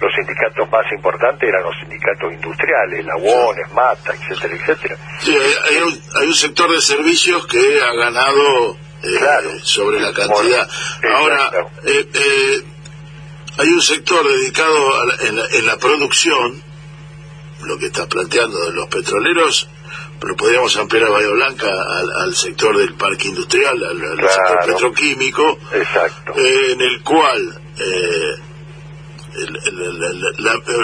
los 0.00 0.12
sindicatos 0.14 0.68
más 0.70 0.84
importantes 0.92 1.48
eran 1.48 1.62
los 1.62 1.74
sindicatos 1.80 2.32
industriales, 2.32 3.06
la 3.06 3.16
UON, 3.16 3.56
Mata, 3.72 4.12
etcétera, 4.12 4.54
etcétera. 4.54 4.96
Sí, 5.20 5.34
hay, 5.34 6.26
un, 6.26 6.34
sector 6.34 6.70
de 6.70 6.80
servicios 6.80 7.46
que 7.46 7.80
ha 7.80 7.94
ganado 7.94 8.76
eh, 9.02 9.60
sobre 9.62 10.00
la 10.00 10.12
cantidad. 10.12 10.68
Ahora, 11.16 11.50
eh, 11.84 12.08
eh, 12.14 12.62
hay 13.58 13.68
un 13.68 13.82
sector 13.82 14.26
dedicado 14.28 14.76
en, 15.20 15.66
la, 15.66 15.76
producción, 15.76 16.62
lo 17.64 17.78
que 17.78 17.86
está 17.86 18.06
planteando 18.06 18.58
de 18.66 18.72
los 18.72 18.86
petroleros, 18.86 19.68
pero 20.20 20.36
podríamos 20.36 20.76
ampliar 20.76 21.06
a 21.06 21.10
Bahía 21.10 21.30
Blanca 21.30 21.68
al, 22.18 22.34
sector 22.36 22.78
del 22.78 22.94
parque 22.94 23.28
industrial, 23.28 23.82
al, 23.82 23.98
sector 23.98 24.66
petroquímico, 24.66 25.58
Exacto. 25.72 26.34
en 26.36 26.80
el 26.80 27.02
cual 27.02 27.60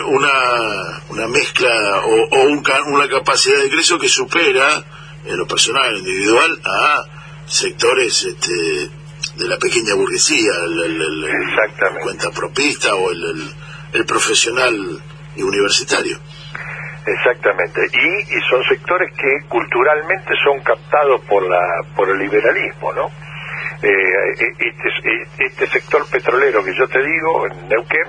una, 0.08 1.02
una 1.10 1.28
mezcla 1.28 1.70
o, 2.04 2.48
una 2.87 3.08
capacidad 3.08 3.58
de 3.58 3.66
ingreso 3.66 3.98
que 3.98 4.08
supera 4.08 4.84
en 5.25 5.37
lo 5.37 5.46
personal, 5.46 5.96
individual, 5.96 6.60
a 6.64 7.17
sectores 7.49 8.25
este, 8.25 8.52
de 9.37 9.49
la 9.49 9.57
pequeña 9.57 9.95
burguesía, 9.95 10.52
el, 10.64 12.00
cuenta 12.02 12.31
propista 12.31 12.95
o 12.95 13.11
el, 13.11 13.55
el, 13.93 14.05
profesional 14.05 14.75
y 15.37 15.43
universitario. 15.43 16.19
Exactamente, 17.07 17.81
y, 17.93 18.37
y, 18.37 18.40
son 18.50 18.62
sectores 18.69 19.11
que 19.17 19.49
culturalmente 19.49 20.35
son 20.45 20.61
captados 20.61 21.23
por 21.26 21.43
la 21.49 21.64
por 21.97 22.11
el 22.11 22.19
liberalismo, 22.19 22.93
¿no? 22.93 23.11
Eh, 23.83 24.33
este, 24.59 25.28
este 25.38 25.67
sector 25.69 26.05
petrolero 26.11 26.62
que 26.64 26.76
yo 26.76 26.87
te 26.88 26.99
digo, 26.99 27.47
en 27.47 27.69
Neuquén, 27.69 28.09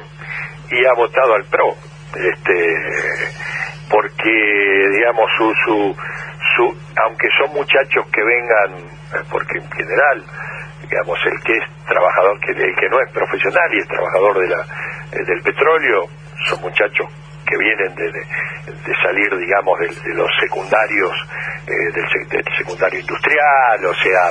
y 0.71 0.85
ha 0.85 0.93
votado 0.93 1.35
al 1.35 1.45
PRO, 1.45 1.75
este, 2.15 3.33
porque, 3.89 4.87
digamos, 4.91 5.29
su, 5.37 5.53
su, 5.65 5.95
su, 6.55 6.77
aunque 7.05 7.27
son 7.39 7.53
muchachos 7.53 8.05
que 8.11 8.21
vengan, 8.21 8.98
porque 9.31 9.57
en 9.57 9.71
general, 9.71 10.23
digamos, 10.81 11.19
el 11.25 11.43
que 11.43 11.57
es 11.57 11.85
trabajador, 11.87 12.39
que, 12.39 12.51
el 12.51 12.75
que 12.75 12.89
no 12.89 12.99
es 13.01 13.11
profesional 13.11 13.73
y 13.73 13.79
es 13.79 13.87
trabajador 13.87 14.39
de 14.39 14.47
la, 14.47 14.61
eh, 15.11 15.25
del 15.25 15.41
petróleo, 15.41 16.05
son 16.47 16.61
muchachos 16.61 17.07
que 17.45 17.57
vienen 17.57 17.95
de, 17.95 18.11
de, 18.11 18.95
salir, 19.01 19.35
digamos, 19.37 19.79
de, 19.79 20.13
los 20.13 20.29
secundarios, 20.39 21.11
eh, 21.65 21.91
del, 21.93 22.29
del, 22.29 22.45
secundario 22.57 22.99
industrial, 22.99 23.85
o 23.85 23.93
sea, 23.95 24.29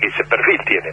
ese 0.00 0.24
perfil 0.24 0.60
tiene. 0.66 0.90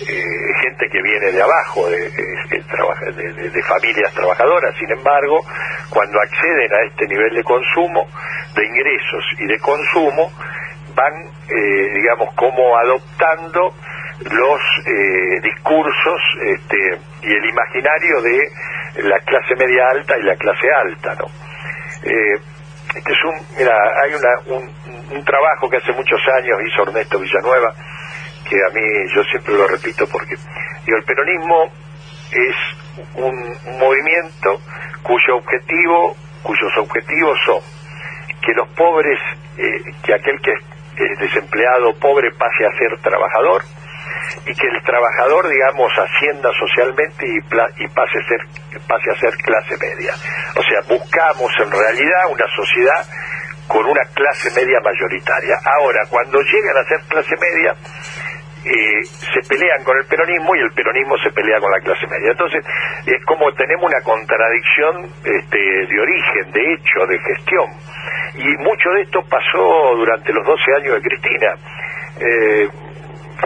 Eh, 0.00 0.54
gente 0.62 0.88
que 0.90 1.02
viene 1.02 1.32
de 1.32 1.42
abajo, 1.42 1.88
de, 1.90 2.08
de, 2.08 3.62
familias 3.64 4.14
trabajadoras, 4.14 4.76
sin 4.78 4.90
embargo, 4.90 5.44
cuando 5.90 6.20
acceden 6.20 6.72
a 6.72 6.86
este 6.86 7.06
nivel 7.08 7.34
de 7.34 7.42
consumo, 7.42 8.06
de 8.54 8.64
ingresos 8.64 9.24
y 9.38 9.46
de 9.46 9.58
consumo, 9.58 10.30
van, 10.98 11.14
eh, 11.48 11.88
digamos, 11.94 12.34
como 12.34 12.76
adoptando 12.76 13.72
los 14.18 14.60
eh, 14.84 15.40
discursos 15.42 16.20
este, 16.42 16.98
y 17.22 17.32
el 17.32 17.44
imaginario 17.48 18.20
de 18.20 19.08
la 19.08 19.18
clase 19.20 19.54
media 19.54 19.90
alta 19.90 20.18
y 20.18 20.22
la 20.24 20.34
clase 20.34 20.66
alta, 20.72 21.14
¿no? 21.14 21.26
este 22.02 23.12
es 23.12 23.24
un, 23.24 23.34
mira, 23.58 23.74
hay 24.02 24.14
una, 24.14 24.56
un, 24.56 25.24
trabajo 25.24 25.68
que 25.68 25.76
hace 25.76 25.92
muchos 25.92 26.20
años 26.36 26.58
hizo 26.66 26.82
Ernesto 26.82 27.18
Villanueva, 27.18 27.74
que 28.48 28.56
a 28.56 28.70
mí 28.72 29.14
yo 29.14 29.22
siempre 29.24 29.54
lo 29.54 29.68
repito 29.68 30.06
porque 30.10 30.34
el 30.34 31.04
peronismo 31.04 31.70
es 32.32 32.56
un, 33.14 33.78
movimiento 33.78 34.60
cuyo 35.02 35.36
objetivo, 35.36 36.16
cuyos 36.42 36.72
objetivos 36.78 37.38
son 37.44 37.60
que 38.40 38.52
los 38.54 38.68
pobres, 38.70 39.18
eh, 39.58 39.92
que 40.02 40.14
aquel 40.14 40.40
que 40.40 40.52
es 41.04 41.18
desempleado 41.18 41.94
pobre 42.00 42.30
pase 42.32 42.66
a 42.66 42.78
ser 42.78 43.00
trabajador 43.02 43.62
y 44.46 44.54
que 44.54 44.66
el 44.66 44.82
trabajador, 44.82 45.48
digamos, 45.48 45.92
ascienda 45.98 46.50
socialmente 46.58 47.26
y, 47.26 47.38
y 47.38 47.88
pase, 47.88 48.18
a 48.18 48.28
ser, 48.28 48.40
pase 48.86 49.10
a 49.10 49.20
ser 49.20 49.36
clase 49.38 49.76
media. 49.76 50.12
O 50.56 50.62
sea, 50.62 50.80
buscamos 50.88 51.52
en 51.60 51.70
realidad 51.70 52.30
una 52.30 52.46
sociedad 52.54 53.04
con 53.68 53.84
una 53.84 54.04
clase 54.14 54.50
media 54.50 54.80
mayoritaria. 54.80 55.56
Ahora, 55.64 56.00
cuando 56.08 56.40
llegan 56.40 56.76
a 56.76 56.88
ser 56.88 57.00
clase 57.08 57.34
media, 57.36 57.74
eh, 58.64 59.02
se 59.04 59.40
pelean 59.48 59.84
con 59.84 59.96
el 59.98 60.06
peronismo 60.06 60.54
y 60.56 60.60
el 60.60 60.72
peronismo 60.72 61.16
se 61.18 61.30
pelea 61.30 61.60
con 61.60 61.70
la 61.70 61.80
clase 61.80 62.06
media. 62.06 62.32
Entonces, 62.32 62.64
es 63.06 63.24
como 63.24 63.52
tenemos 63.54 63.86
una 63.86 64.00
contradicción 64.02 65.06
este, 65.24 65.58
de 65.58 66.00
origen, 66.00 66.52
de 66.52 66.74
hecho, 66.74 67.06
de 67.06 67.18
gestión. 67.18 67.68
Y 68.34 68.48
mucho 68.62 68.90
de 68.90 69.02
esto 69.02 69.20
pasó 69.28 69.96
durante 69.96 70.32
los 70.32 70.46
12 70.46 70.62
años 70.76 70.94
de 70.94 71.02
Cristina. 71.02 71.54
Eh, 72.20 72.68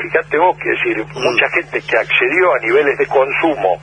fíjate 0.01 0.39
vos 0.39 0.57
que 0.59 0.71
decir, 0.71 0.99
mm. 0.99 1.23
mucha 1.23 1.49
gente 1.51 1.81
que 1.81 1.99
accedió 1.99 2.55
a 2.55 2.59
niveles 2.61 2.99
de 2.99 3.07
consumo 3.07 3.79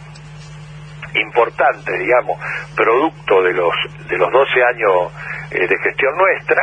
importantes, 1.15 1.99
digamos, 1.99 2.39
producto 2.75 3.41
de 3.43 3.53
los 3.53 3.73
de 4.07 4.17
los 4.17 4.31
12 4.31 4.63
años 4.63 5.13
eh, 5.51 5.67
de 5.67 5.77
gestión 5.77 6.15
nuestra, 6.15 6.61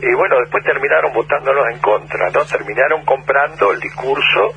y 0.00 0.12
bueno, 0.14 0.36
después 0.40 0.64
terminaron 0.64 1.12
votándonos 1.12 1.64
en 1.70 1.78
contra, 1.78 2.30
¿no? 2.30 2.44
Terminaron 2.44 3.04
comprando 3.04 3.72
el 3.72 3.80
discurso 3.80 4.54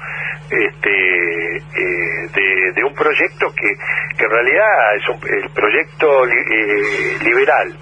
este, 0.50 1.58
eh, 1.58 2.74
de, 2.74 2.84
un 2.84 2.94
proyecto 2.94 3.48
que, 3.54 3.70
que 4.18 4.24
en 4.24 4.32
realidad 4.32 4.96
es 4.96 5.10
un, 5.10 5.20
el 5.30 5.50
proyecto 5.52 6.26
eh, 6.26 7.18
liberal, 7.22 7.78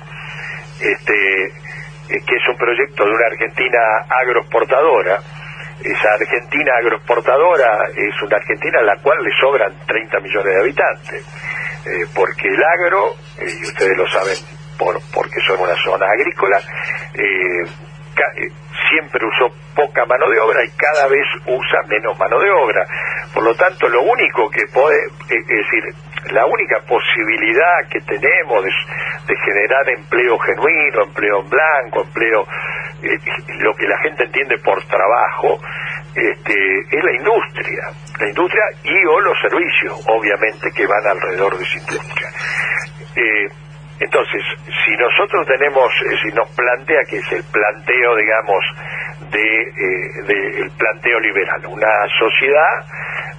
este, 0.82 1.54
que 2.08 2.36
es 2.36 2.48
un 2.50 2.58
proyecto 2.58 3.06
de 3.06 3.12
una 3.12 3.28
Argentina 3.28 3.80
agroexportadora, 4.10 5.20
esa 5.92 6.14
Argentina 6.14 6.72
agroexportadora 6.80 7.90
es 7.96 8.22
una 8.22 8.38
Argentina 8.38 8.80
a 8.80 8.84
la 8.84 8.98
cual 9.02 9.24
le 9.24 9.32
sobran 9.40 9.74
30 9.86 10.20
millones 10.20 10.54
de 10.54 10.60
habitantes, 10.60 11.26
porque 12.16 12.48
el 12.48 12.64
agro, 12.64 13.16
y 13.40 13.64
ustedes 13.64 13.98
lo 13.98 14.08
saben 14.08 14.38
por, 14.78 15.00
porque 15.14 15.40
son 15.48 15.60
una 15.60 15.76
zona 15.84 16.06
agrícola, 16.06 16.58
eh, 17.14 17.64
eh, 17.64 18.50
siempre 18.90 19.26
usó 19.26 19.54
poca 19.76 20.06
mano 20.06 20.30
de 20.30 20.40
obra 20.40 20.64
y 20.64 20.70
cada 20.78 21.08
vez 21.08 21.26
usa 21.46 21.82
menos 21.88 22.18
mano 22.18 22.40
de 22.40 22.50
obra. 22.50 22.86
Por 23.34 23.44
lo 23.44 23.54
tanto, 23.56 23.88
lo 23.90 24.04
único 24.04 24.50
que 24.50 24.66
puede, 24.74 24.96
eh, 24.96 25.40
es 25.40 25.48
decir, 25.48 25.84
la 26.32 26.46
única 26.46 26.80
posibilidad 26.88 27.88
que 27.90 28.00
tenemos 28.02 28.64
de, 28.64 28.72
generar 29.46 29.90
empleo 29.90 30.38
genuino, 30.40 31.04
empleo 31.04 31.42
en 31.42 31.50
blanco, 31.50 32.02
empleo, 32.02 32.48
lo 33.02 33.74
que 33.76 33.88
la 33.88 33.98
gente 34.00 34.24
entiende 34.24 34.58
por 34.60 34.82
trabajo, 34.86 35.60
este, 36.16 36.80
es 36.92 37.04
la 37.04 37.14
industria, 37.14 37.84
la 38.20 38.28
industria 38.30 38.64
y 38.84 39.06
o 39.06 39.20
los 39.20 39.38
servicios, 39.42 40.06
obviamente, 40.08 40.72
que 40.76 40.88
van 40.88 41.06
alrededor 41.06 41.58
de 41.58 41.64
esa 41.64 41.78
industria. 41.78 42.30
Entonces, 44.00 44.44
si 44.84 44.92
nosotros 44.98 45.48
tenemos, 45.48 45.90
eh, 46.02 46.16
si 46.22 46.32
nos 46.36 46.50
plantea 46.54 47.02
que 47.10 47.18
es 47.18 47.32
el 47.32 47.44
planteo, 47.46 48.16
digamos, 48.16 48.64
de, 49.32 49.62
eh, 49.62 50.62
el 50.62 50.72
planteo 50.72 51.20
liberal, 51.22 51.66
una 51.68 52.06
sociedad 52.20 52.84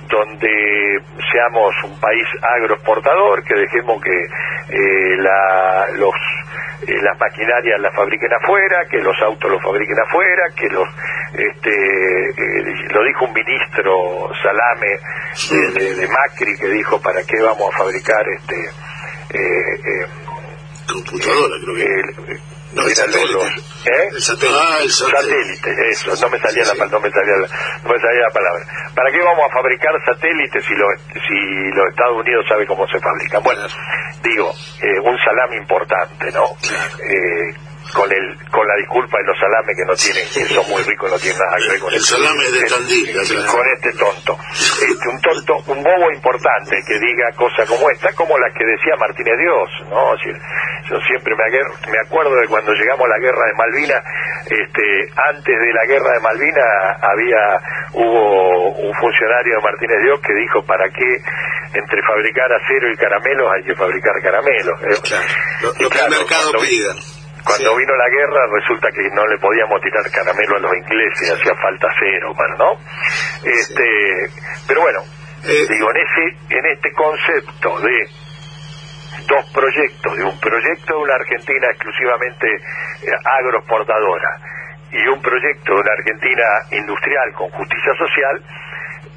donde 0.09 1.01
seamos 1.33 1.75
un 1.85 1.99
país 2.01 2.27
agroexportador, 2.43 3.43
que 3.45 3.55
dejemos 3.55 4.03
que 4.03 4.11
eh, 4.13 5.17
la, 5.19 5.87
los 5.95 6.15
las 6.87 7.19
maquinarias 7.19 7.81
las 7.81 7.95
fabriquen 7.95 8.33
afuera, 8.35 8.85
que 8.91 8.99
los 8.99 9.17
autos 9.23 9.51
los 9.51 9.63
fabriquen 9.63 9.99
afuera, 9.99 10.45
que 10.55 10.69
los 10.69 10.89
este 11.33 12.93
lo 12.93 13.05
dijo 13.05 13.25
un 13.25 13.33
ministro 13.33 14.31
Salame 14.43 14.99
de, 15.75 15.95
de, 15.95 16.09
Macri 16.09 16.57
que 16.59 16.69
dijo 16.69 17.01
para 17.01 17.23
qué 17.25 17.43
vamos 17.43 17.75
a 17.75 17.79
fabricar 17.79 18.25
este 18.29 18.57
eh, 19.31 20.07
computadora, 20.87 21.57
creo 21.63 21.75
que. 21.75 22.56
No, 22.77 22.83
el 22.87 22.95
satélite. 22.95 23.47
¿eh? 23.89 24.09
El 24.13 24.23
satélite. 24.23 24.61
Ah, 24.61 24.79
el 24.83 24.91
satélite. 24.91 25.71
eso, 25.91 26.13
no 26.21 26.29
me 26.29 26.39
salía 26.39 26.65
la 26.65 26.75
no 26.87 27.01
me 27.01 27.11
salía 27.11 27.37
la, 27.41 27.49
no 27.49 27.89
me 27.89 27.99
salía 27.99 28.21
la 28.21 28.35
palabra. 28.37 28.65
¿Para 28.95 29.11
qué 29.11 29.19
vamos 29.25 29.49
a 29.49 29.55
fabricar 29.55 29.93
satélites 30.05 30.63
si 30.63 30.75
los 30.75 30.93
si 31.25 31.39
los 31.73 31.89
Estados 31.89 32.21
Unidos 32.21 32.45
sabe 32.47 32.67
cómo 32.67 32.87
se 32.87 33.01
fabrican? 33.01 33.43
Bueno, 33.43 33.63
digo, 34.23 34.53
eh, 34.83 35.01
un 35.01 35.17
salame 35.25 35.57
importante, 35.57 36.31
¿no? 36.33 36.45
Eh, 37.01 37.67
con 37.95 38.13
el 38.13 38.51
con 38.51 38.67
la 38.67 38.77
disculpa 38.77 39.17
de 39.19 39.25
los 39.25 39.39
salames 39.39 39.77
que 39.77 39.85
no 39.85 39.95
tienen 39.95 40.29
que 40.29 40.55
son 40.55 40.69
muy 40.69 40.83
ricos 40.83 41.11
no 41.11 41.19
tienen 41.19 41.39
nada 41.39 41.57
que 41.57 41.69
ver 41.71 41.81
con 41.81 41.95
el, 41.95 42.01
salame 42.03 42.51
de 42.51 42.63
Tandil 42.67 43.47
con 43.47 43.65
este 43.77 43.93
tonto 43.97 44.39
este, 44.53 45.09
un 45.15 45.21
un 45.77 45.85
bobo 45.85 46.11
importante 46.11 46.77
que 46.87 46.99
diga 46.99 47.31
cosas 47.37 47.69
como 47.69 47.91
esta, 47.91 48.13
como 48.15 48.39
las 48.39 48.53
que 48.55 48.65
decía 48.65 48.97
Martínez 48.99 49.37
Dios, 49.39 49.69
¿no? 49.91 50.17
yo 50.89 50.97
siempre 51.07 51.35
me, 51.37 51.45
me 51.93 51.99
acuerdo 52.01 52.35
de 52.37 52.49
cuando 52.49 52.73
llegamos 52.73 53.05
a 53.05 53.09
la 53.09 53.19
guerra 53.19 53.45
de 53.47 53.55
Malvinas, 53.55 54.03
este, 54.47 54.87
antes 55.17 55.57
de 55.59 55.73
la 55.75 55.85
guerra 55.85 56.13
de 56.15 56.21
Malvinas 56.21 56.73
había, 57.03 57.43
hubo 57.93 58.71
un 58.73 58.95
funcionario 58.95 59.57
de 59.57 59.63
Martínez 59.63 59.99
Dios 60.03 60.21
que 60.21 60.35
dijo, 60.35 60.65
¿para 60.65 60.89
qué 60.91 61.09
entre 61.75 62.01
fabricar 62.03 62.53
acero 62.53 62.91
y 62.91 62.97
caramelos 62.97 63.47
hay 63.53 63.65
que 63.65 63.75
fabricar 63.75 64.15
caramelos? 64.23 64.79
Claro, 65.03 65.27
lo, 65.63 65.91
que 65.91 65.99
el 65.99 66.11
mercado 66.11 66.53
pida. 66.61 66.95
Cuando 67.47 67.77
vino 67.77 67.95
la 67.95 68.09
guerra 68.11 68.43
resulta 68.59 68.91
que 68.91 69.09
no 69.15 69.25
le 69.27 69.39
podíamos 69.39 69.81
tirar 69.81 70.03
caramelo 70.11 70.57
a 70.57 70.61
los 70.67 70.73
ingleses, 70.75 71.31
hacía 71.31 71.55
falta 71.63 71.87
cero, 71.95 72.35
¿no? 72.59 72.75
Este, 73.45 74.27
pero 74.67 74.81
bueno, 74.81 74.99
eh, 75.45 75.67
digo, 75.69 75.91
en 75.91 75.97
ese, 75.97 76.57
en 76.59 76.67
este 76.67 76.93
concepto 76.93 77.81
de 77.81 78.09
dos 79.29 79.45
proyectos, 79.53 80.17
de 80.17 80.25
un 80.25 80.39
proyecto 80.41 80.95
de 80.95 81.03
una 81.03 81.15
Argentina 81.15 81.67
exclusivamente 81.71 82.47
eh, 82.47 83.11
agroexportadora 83.25 84.31
y 84.93 85.07
un 85.09 85.21
proyecto 85.21 85.75
de 85.75 85.81
una 85.81 85.93
Argentina 85.93 86.45
industrial 86.71 87.33
con 87.35 87.51
justicia 87.51 87.93
social, 87.99 88.43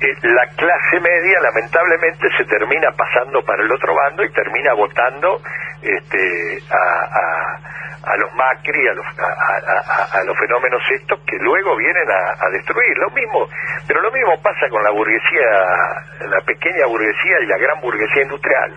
eh, 0.02 0.16
la 0.24 0.48
clase 0.56 1.00
media 1.00 1.42
lamentablemente 1.42 2.28
se 2.38 2.46
termina 2.46 2.92
pasando 2.96 3.44
para 3.44 3.64
el 3.64 3.72
otro 3.72 3.94
bando 3.94 4.24
y 4.24 4.32
termina 4.32 4.74
votando 4.74 5.42
este, 5.82 6.60
a 6.72 7.60
a 8.04 8.18
los 8.18 8.34
Macri, 8.34 8.88
a 8.88 8.94
los, 8.94 9.06
a, 9.06 10.24
los 10.24 10.38
fenómenos 10.38 10.82
estos 10.92 11.20
que 11.26 11.38
luego 11.38 11.76
vienen 11.76 12.08
a, 12.10 12.50
destruir. 12.50 12.98
Lo 12.98 13.10
mismo, 13.12 13.48
pero 13.88 14.02
lo 14.02 14.12
mismo 14.12 14.42
pasa 14.42 14.68
con 14.70 14.82
la 14.84 14.92
burguesía, 14.92 15.50
la 16.28 16.42
pequeña 16.42 16.86
burguesía 16.88 17.40
y 17.44 17.46
la 17.48 17.58
gran 17.58 17.80
burguesía 17.82 18.24
industrial. 18.24 18.72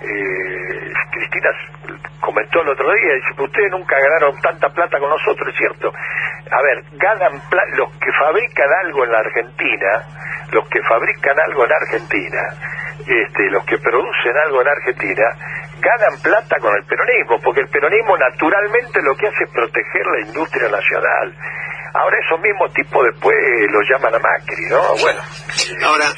Eh, 0.00 0.92
Cristina 1.12 1.50
comentó 2.20 2.62
el 2.62 2.68
otro 2.68 2.92
día, 2.92 3.14
dice, 3.14 3.42
ustedes 3.42 3.70
nunca 3.70 3.96
ganaron 3.98 4.40
tanta 4.40 4.68
plata 4.68 4.98
con 4.98 5.10
nosotros, 5.10 5.48
es 5.48 5.56
cierto. 5.56 5.92
A 6.50 6.62
ver, 6.62 6.84
ganan 6.92 7.40
los 7.76 7.90
que 7.98 8.12
fabrican 8.18 8.68
algo 8.84 9.04
en 9.04 9.12
la 9.12 9.18
Argentina, 9.18 10.02
los 10.52 10.68
que 10.68 10.82
fabrican 10.82 11.38
algo 11.40 11.64
en 11.64 11.72
Argentina, 11.72 12.42
este, 13.06 13.50
los 13.50 13.64
que 13.64 13.78
producen 13.78 14.36
algo 14.44 14.62
en 14.62 14.68
Argentina, 14.68 15.24
ganan 15.80 16.20
plata 16.22 16.56
con 16.60 16.74
el 16.76 16.84
peronismo, 16.84 17.40
porque 17.42 17.60
el 17.60 17.68
peronismo 17.68 18.16
naturalmente 18.16 19.00
lo 19.02 19.16
que 19.16 19.26
hace 19.28 19.44
es 19.44 19.50
proteger 19.50 20.06
la 20.06 20.26
industria 20.26 20.68
nacional. 20.68 21.34
Ahora 21.94 22.16
esos 22.24 22.40
mismos 22.40 22.72
tipos 22.74 23.04
después 23.12 23.36
lo 23.70 23.80
llaman 23.82 24.14
a 24.14 24.18
Macri, 24.18 24.66
¿no? 24.68 24.82
Bueno. 25.00 25.22
Ahora, 25.82 26.12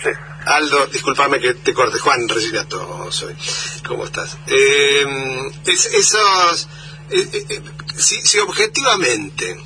Aldo, 0.47 0.87
discúlpame 0.87 1.38
que 1.38 1.55
te 1.55 1.73
corte, 1.73 1.99
Juan 1.99 2.29
Reginato 2.29 3.12
soy. 3.12 3.35
¿Cómo 3.87 4.05
estás? 4.05 4.38
Eh, 4.47 5.07
esos, 5.67 6.69
eh, 7.11 7.29
eh, 7.33 7.62
si, 7.97 8.21
si 8.23 8.38
objetivamente 8.38 9.57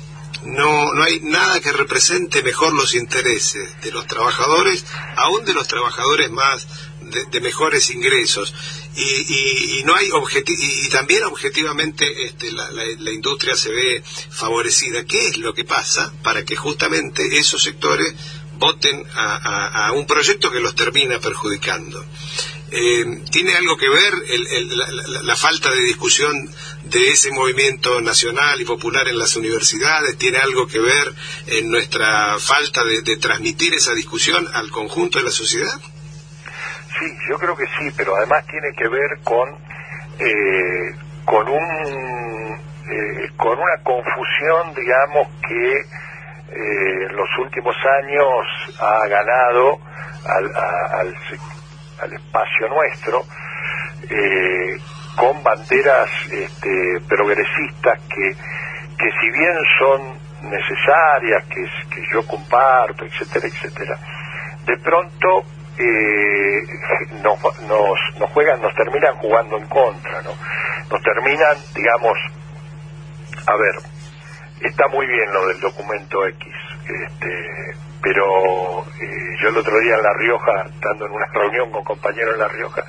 no, 0.45 0.93
no 0.93 1.03
hay 1.03 1.19
nada 1.21 1.59
que 1.61 1.71
represente 1.71 2.43
mejor 2.43 2.73
los 2.73 2.93
intereses 2.95 3.81
de 3.81 3.91
los 3.91 4.05
trabajadores, 4.07 4.85
aún 5.15 5.45
de 5.45 5.53
los 5.53 5.67
trabajadores 5.67 6.29
más 6.31 6.67
de, 7.31 7.41
mejores 7.41 7.89
ingresos 7.89 8.53
y, 8.95 9.79
y, 9.79 9.83
no 9.85 9.95
hay 9.95 10.09
y 10.45 10.89
también 10.89 11.23
objetivamente 11.23 12.25
este, 12.25 12.51
la, 12.51 12.69
la, 12.71 13.11
industria 13.11 13.55
se 13.55 13.71
ve 13.71 14.03
favorecida. 14.29 15.03
¿Qué 15.05 15.29
es 15.29 15.37
lo 15.37 15.53
que 15.53 15.65
pasa 15.65 16.13
para 16.21 16.45
que 16.45 16.55
justamente 16.55 17.37
esos 17.37 17.63
sectores 17.63 18.13
voten 18.57 19.05
a, 19.15 19.91
un 19.93 20.05
proyecto 20.05 20.51
que 20.51 20.59
los 20.59 20.75
termina 20.75 21.19
perjudicando? 21.19 22.05
Eh, 22.69 23.23
¿Tiene 23.31 23.55
algo 23.55 23.77
que 23.77 23.89
ver 23.89 24.13
la, 25.23 25.35
falta 25.35 25.71
de 25.71 25.81
discusión 25.81 26.33
de 26.83 27.09
ese 27.09 27.31
movimiento 27.31 27.99
nacional 28.01 28.61
y 28.61 28.65
popular 28.65 29.07
en 29.07 29.17
las 29.17 29.35
universidades? 29.35 30.17
¿Tiene 30.17 30.37
algo 30.37 30.67
que 30.67 30.79
ver 30.79 31.13
en 31.47 31.71
nuestra 31.71 32.37
falta 32.39 32.83
de 32.83 33.17
transmitir 33.17 33.73
esa 33.73 33.93
discusión 33.93 34.47
al 34.53 34.69
conjunto 34.69 35.17
de 35.17 35.25
la 35.25 35.31
sociedad? 35.31 35.81
Sí, 37.03 37.17
yo 37.29 37.37
creo 37.37 37.55
que 37.55 37.65
sí, 37.65 37.93
pero 37.97 38.15
además 38.15 38.45
tiene 38.47 38.71
que 38.77 38.87
ver 38.87 39.19
con 39.23 39.49
eh, 40.19 40.95
con 41.25 41.49
un 41.49 42.61
eh, 42.89 43.29
con 43.35 43.59
una 43.59 43.77
confusión, 43.83 44.73
digamos 44.73 45.27
que 45.45 45.71
eh, 45.79 47.05
en 47.09 47.15
los 47.15 47.27
últimos 47.39 47.75
años 47.99 48.79
ha 48.79 49.07
ganado 49.07 49.79
al, 50.25 50.55
al, 51.99 52.13
espacio 52.13 52.67
nuestro 52.69 53.25
con 55.15 55.43
banderas 55.43 56.09
este, 56.31 56.99
progresistas 57.07 57.99
que 58.09 58.35
que 58.97 59.11
si 59.19 59.29
bien 59.31 59.57
son 59.79 60.49
necesarias, 60.49 61.43
que, 61.49 61.63
que 61.95 62.01
yo 62.13 62.25
comparto, 62.27 63.05
etcétera, 63.05 63.47
etcétera, 63.47 63.97
de 64.65 64.77
pronto 64.77 65.43
eh, 65.77 66.61
nos, 67.21 67.39
nos, 68.19 68.29
juegan, 68.31 68.61
nos 68.61 68.73
terminan 68.75 69.15
jugando 69.17 69.57
en 69.57 69.67
contra, 69.67 70.21
¿no? 70.21 70.31
Nos 70.89 71.01
terminan, 71.01 71.57
digamos, 71.73 72.17
a 73.47 73.55
ver, 73.55 73.75
está 74.61 74.87
muy 74.87 75.05
bien 75.07 75.33
lo 75.33 75.47
del 75.47 75.59
documento 75.59 76.25
X, 76.27 76.53
este, 76.81 77.75
pero 78.01 78.85
eh, 79.01 79.37
yo 79.41 79.49
el 79.49 79.57
otro 79.57 79.79
día 79.79 79.95
en 79.95 80.03
La 80.03 80.13
Rioja, 80.13 80.65
estando 80.69 81.05
en 81.05 81.11
una 81.11 81.25
reunión 81.33 81.71
con 81.71 81.83
compañeros 81.83 82.33
en 82.35 82.39
La 82.39 82.47
Rioja, 82.47 82.83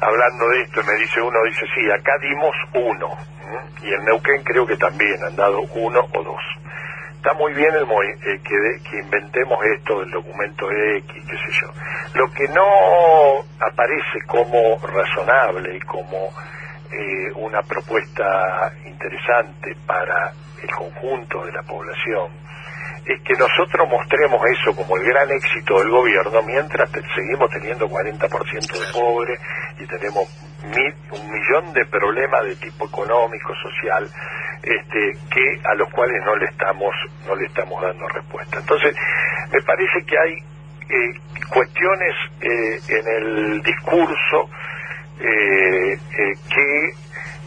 hablando 0.00 0.48
de 0.48 0.62
esto, 0.62 0.82
me 0.84 0.94
dice 0.96 1.20
uno, 1.20 1.38
dice, 1.44 1.66
sí, 1.74 1.90
acá 1.90 2.12
dimos 2.20 2.54
uno, 2.74 3.16
y 3.82 3.92
en 3.92 4.04
Neuquén 4.04 4.42
creo 4.42 4.66
que 4.66 4.76
también 4.76 5.22
han 5.24 5.36
dado 5.36 5.60
uno 5.74 6.00
o 6.12 6.22
dos 6.22 6.42
está 7.24 7.32
muy 7.38 7.54
bien 7.54 7.74
el 7.74 7.84
eh, 7.84 8.40
que, 8.44 8.90
que 8.90 8.98
inventemos 8.98 9.58
esto 9.78 10.00
del 10.00 10.10
documento 10.10 10.70
X, 10.70 11.24
qué 11.26 11.36
sé 11.38 11.58
yo. 11.58 11.72
Lo 12.20 12.30
que 12.32 12.46
no 12.48 13.40
aparece 13.60 14.20
como 14.26 14.76
razonable 14.86 15.74
y 15.74 15.80
como 15.80 16.28
eh, 16.92 17.32
una 17.36 17.62
propuesta 17.62 18.70
interesante 18.84 19.74
para 19.86 20.32
el 20.62 20.70
conjunto 20.70 21.46
de 21.46 21.52
la 21.52 21.62
población 21.62 22.28
es 23.06 23.20
que 23.22 23.34
nosotros 23.34 23.88
mostremos 23.88 24.40
eso 24.46 24.76
como 24.76 24.96
el 24.98 25.04
gran 25.04 25.30
éxito 25.30 25.78
del 25.78 25.90
gobierno 25.90 26.42
mientras 26.42 26.90
seguimos 26.90 27.48
teniendo 27.50 27.88
40% 27.88 28.20
de 28.20 28.92
pobres 28.92 29.40
y 29.78 29.86
tenemos 29.86 30.28
un 31.10 31.30
millón 31.30 31.72
de 31.72 31.84
problemas 31.86 32.44
de 32.44 32.56
tipo 32.56 32.86
económico, 32.86 33.54
social, 33.56 34.08
este, 34.62 35.12
que 35.30 35.60
a 35.64 35.74
los 35.74 35.90
cuales 35.90 36.22
no 36.24 36.36
le 36.36 36.46
estamos 36.46 36.94
no 37.26 37.34
le 37.36 37.46
estamos 37.46 37.82
dando 37.82 38.08
respuesta. 38.08 38.58
Entonces, 38.58 38.94
me 39.52 39.60
parece 39.62 40.04
que 40.06 40.18
hay 40.18 40.34
eh, 40.88 41.14
cuestiones 41.52 42.14
eh, 42.40 42.80
en 42.88 43.08
el 43.08 43.62
discurso 43.62 44.50
eh, 45.20 45.96
que 46.48 46.92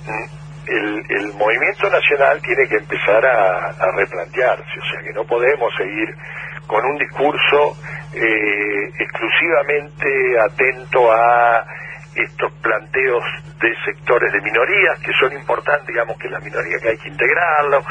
mm, 0.06 0.26
el, 0.68 1.04
el, 1.10 1.34
movimiento 1.34 1.90
nacional 1.90 2.42
tiene 2.42 2.68
que 2.68 2.78
empezar 2.78 3.26
a, 3.26 3.70
a, 3.70 3.92
replantearse, 3.96 4.80
o 4.80 4.86
sea 4.92 5.02
que 5.02 5.14
no 5.14 5.24
podemos 5.26 5.74
seguir 5.76 6.16
con 6.68 6.84
un 6.86 6.98
discurso 6.98 7.78
exclusivamente 9.00 10.40
atento 10.40 11.12
a 11.12 11.66
estos 12.18 12.52
planteos 12.62 13.24
de 13.60 13.74
sectores 13.86 14.32
de 14.32 14.42
minorías 14.42 15.00
que 15.00 15.12
son 15.20 15.34
importantes, 15.34 15.88
digamos 15.88 16.18
que 16.18 16.30
la 16.30 16.40
minoría 16.40 16.78
que 16.80 16.90
hay 16.90 16.98
que 16.98 17.10
integrarlo, 17.10 17.82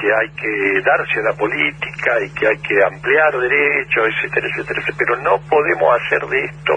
que 0.00 0.06
hay 0.06 0.30
que 0.30 0.80
darse 0.82 1.18
a 1.20 1.30
la 1.30 1.36
política 1.36 2.12
y 2.24 2.30
que 2.32 2.46
hay 2.46 2.58
que 2.58 2.84
ampliar 2.84 3.32
derechos, 3.38 4.08
etcétera, 4.08 4.46
etcétera, 4.48 4.80
pero 4.96 5.16
no 5.18 5.38
podemos 5.48 5.96
hacer 6.00 6.22
de 6.28 6.44
esto 6.44 6.72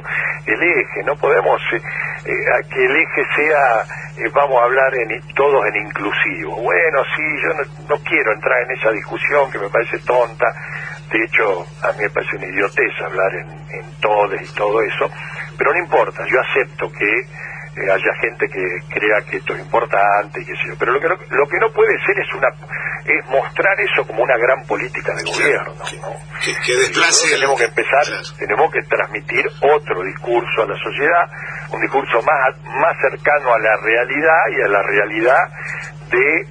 el 0.46 0.62
eje, 0.62 1.04
no 1.06 1.16
podemos 1.16 1.62
eh, 1.74 1.82
eh, 2.26 2.68
que 2.70 2.86
el 2.86 2.96
eje 2.96 3.24
sea, 3.36 4.26
eh, 4.26 4.30
vamos 4.34 4.60
a 4.62 4.66
hablar 4.66 4.94
en, 4.96 5.22
todos 5.36 5.66
en 5.68 5.88
inclusivo. 5.88 6.56
Bueno, 6.62 7.04
sí, 7.16 7.24
yo 7.44 7.54
no, 7.88 8.04
quiero 8.04 8.34
entrar 8.34 8.62
en 8.64 8.72
esa 8.72 8.92
discusión 8.92 9.52
que 9.52 9.60
me 9.60 9.70
parece 9.70 10.00
tonta, 10.00 10.46
de 11.12 11.24
hecho 11.24 11.66
a 11.84 11.92
mí 11.94 12.04
me 12.04 12.10
parece 12.10 12.36
una 12.38 12.48
idiotez 12.48 13.02
hablar 13.02 13.36
en, 13.36 13.50
en 13.80 14.02
todes 14.02 14.50
y 14.50 14.56
todo 14.56 14.82
eso, 14.82 15.10
pero 15.58 15.74
no 15.74 15.80
importa, 15.80 16.24
yo 16.26 16.40
acepto 16.40 16.92
que 16.92 17.10
eh, 17.76 17.90
haya 17.90 18.14
gente 18.22 18.46
que 18.48 18.62
crea 18.94 19.18
que 19.26 19.38
esto 19.38 19.54
es 19.56 19.62
importante 19.62 20.42
y 20.42 20.46
qué 20.46 20.54
sé 20.54 20.70
yo. 20.70 20.76
Pero 20.78 20.94
lo 20.94 21.00
que, 21.00 21.10
no, 21.10 21.16
lo 21.16 21.48
que 21.48 21.58
no 21.58 21.74
puede 21.74 21.98
ser 22.06 22.20
es 22.20 22.34
una 22.36 22.50
es 23.04 23.26
mostrar 23.30 23.76
eso 23.82 24.06
como 24.08 24.24
una 24.24 24.38
gran 24.38 24.64
política 24.66 25.14
de 25.16 25.24
gobierno. 25.24 25.74
Que, 26.66 26.74
desplace 26.78 27.34
tenemos 27.34 27.58
que 27.58 27.66
empezar, 27.66 28.06
tenemos 28.38 28.72
que 28.72 28.82
transmitir 28.84 29.44
otro 29.60 30.04
discurso 30.04 30.62
a 30.62 30.68
la 30.68 30.78
sociedad, 30.78 31.26
un 31.72 31.82
discurso 31.82 32.22
más, 32.22 32.56
más 32.80 32.96
cercano 33.02 33.54
a 33.54 33.60
la 33.60 33.76
realidad 33.82 34.44
y 34.54 34.62
a 34.62 34.68
la 34.68 34.84
realidad 34.84 35.44
de, 36.12 36.42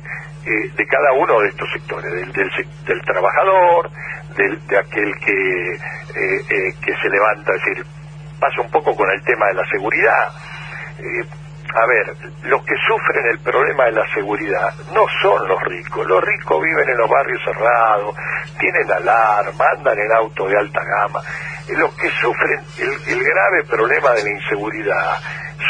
eh, 0.51 0.71
de 0.77 0.87
cada 0.87 1.12
uno 1.12 1.41
de 1.41 1.49
estos 1.49 1.69
sectores, 1.73 2.12
del, 2.12 2.33
del, 2.33 3.03
trabajador, 3.03 3.91
del, 4.37 4.67
de 4.67 4.79
aquel 4.79 5.15
que, 5.25 5.73
eh, 5.73 6.75
que 6.85 6.97
se 7.01 7.09
levanta, 7.09 7.53
es 7.55 7.62
decir, 7.65 8.02
pasa 8.42 8.61
un 8.61 8.70
poco 8.72 8.96
con 8.96 9.09
el 9.09 9.22
tema 9.22 9.46
de 9.46 9.55
la 9.55 9.64
seguridad. 9.70 10.28
Eh, 10.98 11.24
a 11.74 11.87
ver, 11.87 12.16
los 12.42 12.61
que 12.64 12.74
sufren 12.87 13.24
el 13.31 13.38
problema 13.38 13.85
de 13.85 13.92
la 13.92 14.07
seguridad 14.12 14.74
no 14.92 15.07
son 15.22 15.46
los 15.46 15.62
ricos. 15.62 16.05
Los 16.07 16.22
ricos 16.22 16.61
viven 16.61 16.88
en 16.90 16.98
los 16.98 17.09
barrios 17.09 17.40
cerrados, 17.44 18.14
tienen 18.59 18.90
alarma, 18.90 19.64
andan 19.78 19.96
en 19.96 20.12
auto 20.12 20.48
de 20.48 20.59
alta 20.59 20.81
gama. 20.85 21.20
Los 21.68 21.94
que 21.94 22.11
sufren 22.20 22.61
el, 22.78 23.24
grave 23.24 23.64
problema 23.70 24.11
de 24.11 24.24
la 24.24 24.31
inseguridad 24.31 25.18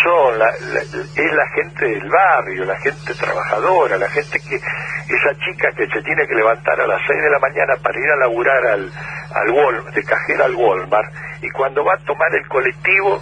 son 0.03 0.39
la, 0.39 0.49
es 0.49 1.33
la 1.35 1.47
gente 1.55 1.85
del 1.85 2.09
barrio, 2.09 2.65
la 2.65 2.81
gente 2.81 3.15
trabajadora, 3.15 3.99
la 3.99 4.09
gente 4.09 4.41
que 4.41 4.57
esa 4.57 5.39
chica 5.45 5.69
que 5.77 5.87
se 5.87 6.03
tiene 6.03 6.27
que 6.27 6.35
levantar 6.35 6.81
a 6.81 6.87
las 6.87 7.01
6 7.07 7.23
de 7.23 7.31
la 7.31 7.39
mañana 7.39 7.75
para 7.83 7.99
ir 8.01 8.11
a 8.11 8.17
laburar 8.17 8.67
al, 8.67 8.91
al 9.35 9.51
Walmart, 9.51 9.95
de 9.95 10.03
cajera 10.03 10.47
al 10.47 10.55
Walmart 10.55 11.13
y 11.43 11.51
cuando 11.51 11.85
va 11.85 11.95
a 11.95 12.05
tomar 12.07 12.35
el 12.35 12.47
colectivo 12.49 13.21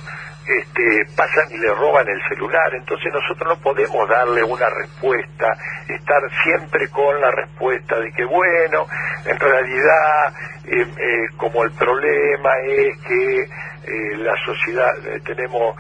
este, 0.58 1.06
pasan 1.16 1.50
y 1.50 1.58
le 1.58 1.74
roban 1.74 2.06
el 2.08 2.20
celular. 2.28 2.74
Entonces 2.74 3.12
nosotros 3.12 3.56
no 3.56 3.62
podemos 3.62 4.08
darle 4.08 4.42
una 4.42 4.68
respuesta, 4.68 5.46
estar 5.88 6.22
siempre 6.42 6.88
con 6.88 7.20
la 7.20 7.30
respuesta 7.30 7.98
de 7.98 8.12
que, 8.12 8.24
bueno, 8.24 8.86
en 9.24 9.38
realidad, 9.38 10.34
eh, 10.66 10.82
eh, 10.82 11.26
como 11.36 11.62
el 11.64 11.72
problema 11.72 12.50
es 12.66 12.98
que 13.06 13.40
eh, 13.42 14.16
la 14.18 14.34
sociedad 14.44 14.90
tenemos 15.24 15.74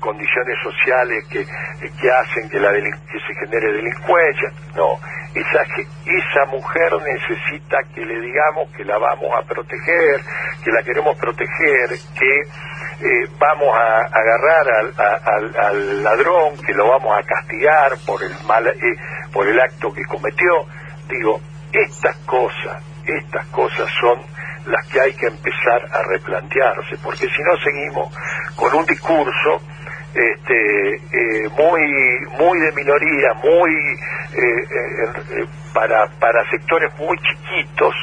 condiciones 0.00 0.56
sociales 0.62 1.24
que, 1.30 1.44
que 1.44 2.10
hacen 2.10 2.48
que, 2.50 2.58
la 2.58 2.72
que 2.72 3.20
se 3.20 3.34
genere 3.34 3.72
delincuencia. 3.72 4.52
No, 4.74 4.98
esa, 5.34 5.62
esa 5.62 6.44
mujer 6.46 6.92
necesita 7.02 7.78
que 7.94 8.04
le 8.04 8.20
digamos 8.20 8.70
que 8.76 8.84
la 8.84 8.98
vamos 8.98 9.30
a 9.36 9.42
proteger, 9.42 10.20
que 10.64 10.70
la 10.70 10.82
queremos 10.82 11.16
proteger, 11.18 11.88
que 12.18 12.42
eh, 13.02 13.26
vamos 13.38 13.74
a 13.74 14.00
agarrar 14.12 14.66
al, 15.24 16.02
ladrón, 16.02 16.58
que 16.66 16.74
lo 16.74 16.86
vamos 16.86 17.18
a 17.18 17.22
castigar 17.22 17.92
por 18.04 18.22
el 18.22 18.32
mal, 18.44 18.66
eh, 18.66 18.74
por 19.32 19.48
el 19.48 19.58
acto 19.58 19.90
que 19.90 20.04
cometió. 20.04 20.66
Digo, 21.08 21.40
estas 21.72 22.14
cosas, 22.26 22.82
estas 23.06 23.46
cosas 23.46 23.90
son 23.98 24.20
las 24.66 24.86
que 24.88 25.00
hay 25.00 25.14
que 25.14 25.28
empezar 25.28 25.82
a 25.90 26.02
replantearse, 26.02 26.98
porque 27.02 27.26
si 27.26 27.42
no 27.42 27.56
seguimos 27.64 28.14
con 28.54 28.74
un 28.74 28.84
discurso 28.84 29.62
este, 30.12 30.94
eh, 30.96 31.48
muy 31.56 31.80
muy 32.38 32.58
de 32.60 32.72
minoría, 32.72 33.32
muy 33.42 33.70
para 35.72 36.06
para 36.20 36.50
sectores 36.50 36.92
muy 36.98 37.16
chiquitos, 37.18 37.94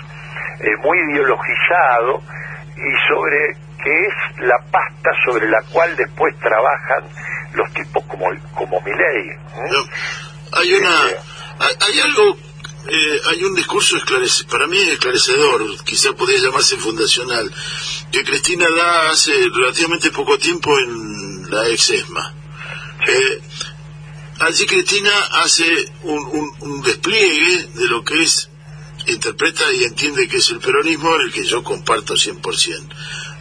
muy 0.81 0.97
ideologizado 1.11 2.23
y 2.75 3.07
sobre 3.07 3.66
que 3.87 4.07
es 4.07 4.47
la 4.47 4.59
pasta 4.69 5.09
sobre 5.25 5.49
la 5.49 5.61
cual 5.71 5.95
después 5.95 6.35
trabajan 6.39 7.03
los 7.53 7.71
tipos 7.73 8.03
como 8.05 8.25
como 8.53 8.81
Milei. 8.81 9.29
hay 10.51 10.73
una 10.73 11.01
hay 11.79 11.99
algo 12.01 12.37
eh, 12.89 13.21
hay 13.25 13.43
un 13.43 13.53
discurso 13.55 13.97
para 14.49 14.67
mí 14.67 14.77
esclarecedor, 14.77 15.83
quizá 15.83 16.13
podría 16.13 16.39
llamarse 16.39 16.77
fundacional, 16.77 17.51
que 18.11 18.23
Cristina 18.23 18.65
da 18.69 19.09
hace 19.09 19.31
relativamente 19.53 20.09
poco 20.11 20.37
tiempo 20.37 20.71
en 20.79 21.49
la 21.49 21.67
ex 21.67 21.89
ESMA. 21.89 22.33
Eh, 23.07 23.41
allí 24.39 24.65
Cristina 24.67 25.11
hace 25.43 25.65
un, 26.03 26.53
un, 26.61 26.81
despliegue 26.81 27.67
de 27.73 27.87
lo 27.87 28.05
que 28.05 28.23
es, 28.23 28.49
interpreta 29.07 29.69
y 29.73 29.83
entiende 29.83 30.27
que 30.29 30.37
es 30.37 30.49
el 30.49 30.59
peronismo, 30.59 31.13
en 31.15 31.21
el 31.23 31.33
que 31.33 31.43
yo 31.43 31.61
comparto 31.63 32.13
100%. 32.13 32.93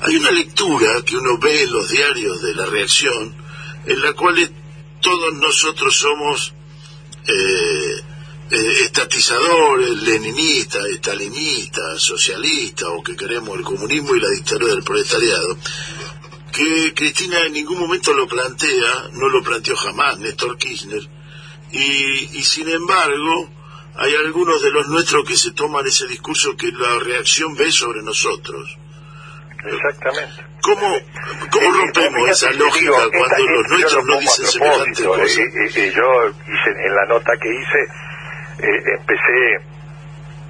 Hay 0.07 0.15
una 0.15 0.31
lectura 0.31 1.03
que 1.05 1.17
uno 1.17 1.37
ve 1.37 1.63
en 1.63 1.73
los 1.73 1.91
diarios 1.91 2.41
de 2.41 2.55
la 2.55 2.67
reacción, 2.67 3.35
en 3.87 4.03
la 4.03 4.13
cual 4.13 4.37
todos 5.01 5.35
nosotros 5.35 5.97
somos 5.97 6.55
eh, 7.27 7.97
eh, 8.53 8.81
estatizadores, 8.85 9.91
leninistas, 10.03 10.87
estalinistas, 10.87 12.01
socialistas, 12.01 12.89
o 12.89 13.03
que 13.03 13.17
queremos 13.17 13.59
el 13.59 13.65
comunismo 13.65 14.15
y 14.15 14.21
la 14.21 14.31
dictadura 14.31 14.75
del 14.75 14.85
proletariado, 14.85 15.59
que 16.53 16.95
Cristina 16.95 17.41
en 17.41 17.55
ningún 17.55 17.81
momento 17.81 18.13
lo 18.13 18.29
plantea, 18.29 19.09
no 19.15 19.29
lo 19.29 19.43
planteó 19.43 19.75
jamás 19.75 20.21
Néstor 20.21 20.57
Kirchner, 20.57 21.03
y, 21.73 22.39
y 22.39 22.43
sin 22.45 22.69
embargo 22.69 23.51
hay 23.97 24.15
algunos 24.15 24.63
de 24.63 24.71
los 24.71 24.87
nuestros 24.87 25.27
que 25.27 25.37
se 25.37 25.51
toman 25.51 25.85
ese 25.85 26.07
discurso 26.07 26.57
que 26.57 26.71
la 26.71 27.01
reacción 27.01 27.57
ve 27.57 27.73
sobre 27.73 28.05
nosotros. 28.05 28.79
Exactamente. 29.75 30.45
¿Cómo, 30.63 30.97
cómo 31.51 31.71
rompemos 31.71 32.31
esa 32.31 32.51
lógica 32.53 32.93
cuando 33.13 33.47
los 33.51 33.71
nuestros 33.71 34.05
no 34.05 34.19
dicen 34.19 34.47
semejante 34.47 35.05
cosa? 35.05 35.41
yo 35.95 36.29
hice, 36.29 36.71
en 36.87 36.95
la 36.95 37.05
nota 37.07 37.33
que 37.41 37.49
hice, 37.49 37.81
eh, 38.67 38.83
empecé 38.99 39.77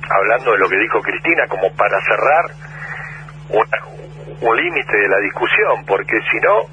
hablando 0.09 0.53
de 0.53 0.59
lo 0.59 0.69
que 0.69 0.79
dijo 0.79 1.01
Cristina 1.03 1.47
como 1.49 1.71
para 1.77 1.99
cerrar 2.03 2.67
un 4.41 4.57
límite 4.57 4.97
de 4.97 5.09
la 5.09 5.19
discusión, 5.19 5.85
porque 5.87 6.19
si 6.31 6.39
no, 6.41 6.65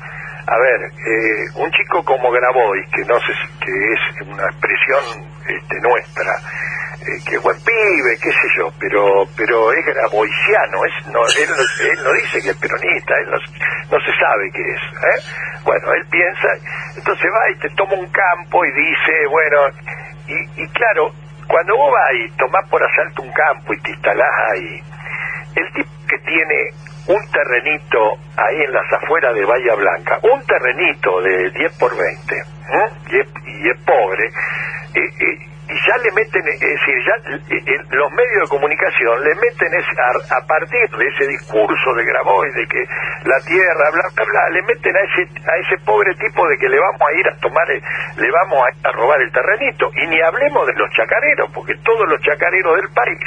a 0.48 0.58
ver, 0.58 0.82
eh, 0.84 1.46
un 1.56 1.72
chico 1.72 2.04
como 2.04 2.32
Grabois, 2.32 2.88
que 2.92 3.04
no 3.06 3.20
sé 3.20 3.34
que 3.60 3.72
es 3.72 4.28
una 4.28 4.46
expresión 4.46 5.04
este, 5.48 5.76
nuestra, 5.82 6.34
eh, 7.04 7.20
que 7.28 7.38
buen 7.40 7.58
pibe, 7.64 8.18
qué 8.22 8.32
sé 8.32 8.48
yo, 8.58 8.72
pero 8.80 9.28
pero 9.36 9.74
es 9.74 9.86
graboisiano, 9.86 10.86
es, 10.86 11.08
no, 11.08 11.20
él, 11.20 11.50
él 11.92 12.00
no 12.04 12.14
dice 12.14 12.42
que 12.42 12.50
es 12.52 12.58
peronista, 12.58 13.14
él 13.20 13.30
no, 13.92 14.00
se 14.00 14.14
sabe 14.20 14.52
qué 14.54 14.62
es. 14.62 14.82
¿eh? 14.82 15.20
Bueno, 15.66 15.94
él 15.94 16.06
piensa, 16.10 16.48
entonces 16.96 17.26
va 17.28 17.52
y 17.52 17.60
te 17.60 17.70
toma 17.76 17.94
un 17.94 18.08
campo 18.08 18.64
y 18.66 18.72
dice, 18.72 19.28
bueno, 19.30 19.58
y, 20.28 20.64
y 20.64 20.68
claro, 20.70 21.12
cuando 21.48 21.76
vos 21.76 21.92
vas 21.92 22.14
y 22.16 22.38
tomás 22.38 22.70
por 22.70 22.82
asalto 22.82 23.22
un 23.22 23.34
campo 23.34 23.74
y 23.74 23.82
te 23.82 23.92
instalás 23.92 24.52
ahí, 24.52 24.82
el 25.56 25.74
tipo 25.74 25.90
que 26.08 26.18
tiene 26.20 26.70
un 27.08 27.32
terrenito 27.32 28.00
ahí 28.38 28.62
en 28.64 28.72
las 28.72 28.94
afueras 28.94 29.36
de 29.36 29.46
Bahía 29.46 29.76
Blanca, 29.76 30.20
un 30.24 30.46
terrenito 30.46 31.22
de 31.22 31.50
10 31.52 31.78
por 31.78 31.92
20, 31.98 32.36
y, 33.12 33.20
es, 33.20 33.28
y 33.46 33.70
es 33.70 33.78
pobre, 33.84 34.32
y, 34.96 35.00
y 35.00 35.53
ya 35.74 35.98
le 35.98 36.12
meten, 36.12 36.44
es 36.48 36.60
decir, 36.60 36.96
ya 37.06 37.16
los 37.92 38.12
medios 38.12 38.42
de 38.44 38.50
comunicación 38.50 39.24
le 39.24 39.36
meten 39.36 39.72
a, 39.74 40.38
a, 40.38 40.48
partir 40.48 40.90
de 40.90 41.08
ese 41.08 41.28
discurso 41.28 41.94
de 41.96 42.06
Grabois, 42.06 42.54
de 42.54 42.68
que 42.68 42.84
la 43.26 43.40
tierra, 43.46 43.92
bla, 43.92 44.06
bla, 44.16 44.26
bla, 44.26 44.50
le 44.50 44.62
meten 44.64 44.96
a 44.96 45.02
ese, 45.02 45.24
a 45.50 45.56
ese 45.58 45.78
pobre 45.86 46.14
tipo 46.16 46.48
de 46.48 46.58
que 46.58 46.70
le 46.70 46.80
vamos 46.80 47.02
a 47.02 47.14
ir 47.20 47.28
a 47.28 47.38
tomar, 47.40 47.68
le 47.68 48.32
vamos 48.32 48.60
a, 48.60 48.90
a 48.90 48.92
robar 48.92 49.22
el 49.22 49.32
terrenito. 49.32 49.90
Y 49.96 50.08
ni 50.08 50.22
hablemos 50.22 50.68
de 50.68 50.74
los 50.74 50.90
chacareros, 50.92 51.50
porque 51.54 51.74
todos 51.84 52.08
los 52.08 52.20
chacareros 52.22 52.76
del 52.76 52.90
país, 52.94 53.24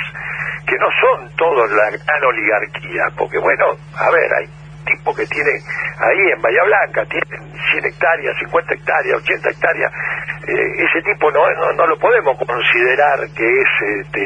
que 0.67 0.77
no 0.77 0.89
son 1.01 1.31
todos 1.37 1.71
la 1.71 1.91
gran 1.91 2.25
oligarquía, 2.25 3.05
porque 3.17 3.39
bueno, 3.39 3.77
a 3.97 4.11
ver, 4.11 4.31
hay 4.35 4.66
tipo 4.87 5.15
que 5.15 5.27
tiene 5.27 5.51
ahí 5.99 6.33
en 6.33 6.41
Bahía 6.41 6.63
Blanca, 6.65 7.05
tiene 7.07 7.37
100 7.73 7.85
hectáreas, 7.85 8.37
50 8.39 8.75
hectáreas, 8.75 9.17
80 9.23 9.51
hectáreas, 9.51 9.93
eh, 10.49 10.85
ese 10.85 11.03
tipo 11.03 11.31
no, 11.31 11.43
no, 11.75 11.87
lo 11.87 11.99
podemos 11.99 12.39
considerar 12.39 13.19
que 13.37 13.45
es 13.45 13.69
este, 14.01 14.21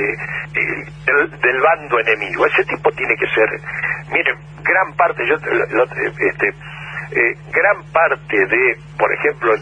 del, 0.54 1.60
bando 1.60 1.98
enemigo. 1.98 2.46
Ese 2.46 2.64
tipo 2.64 2.90
tiene 2.92 3.14
que 3.16 3.26
ser, 3.28 3.48
miren, 4.12 4.36
gran 4.62 4.94
parte, 4.96 5.26
yo 5.26 5.34
este, 5.34 6.48
eh, 6.48 7.34
gran 7.50 7.82
parte 7.92 8.36
de, 8.36 8.76
por 8.98 9.12
ejemplo, 9.12 9.52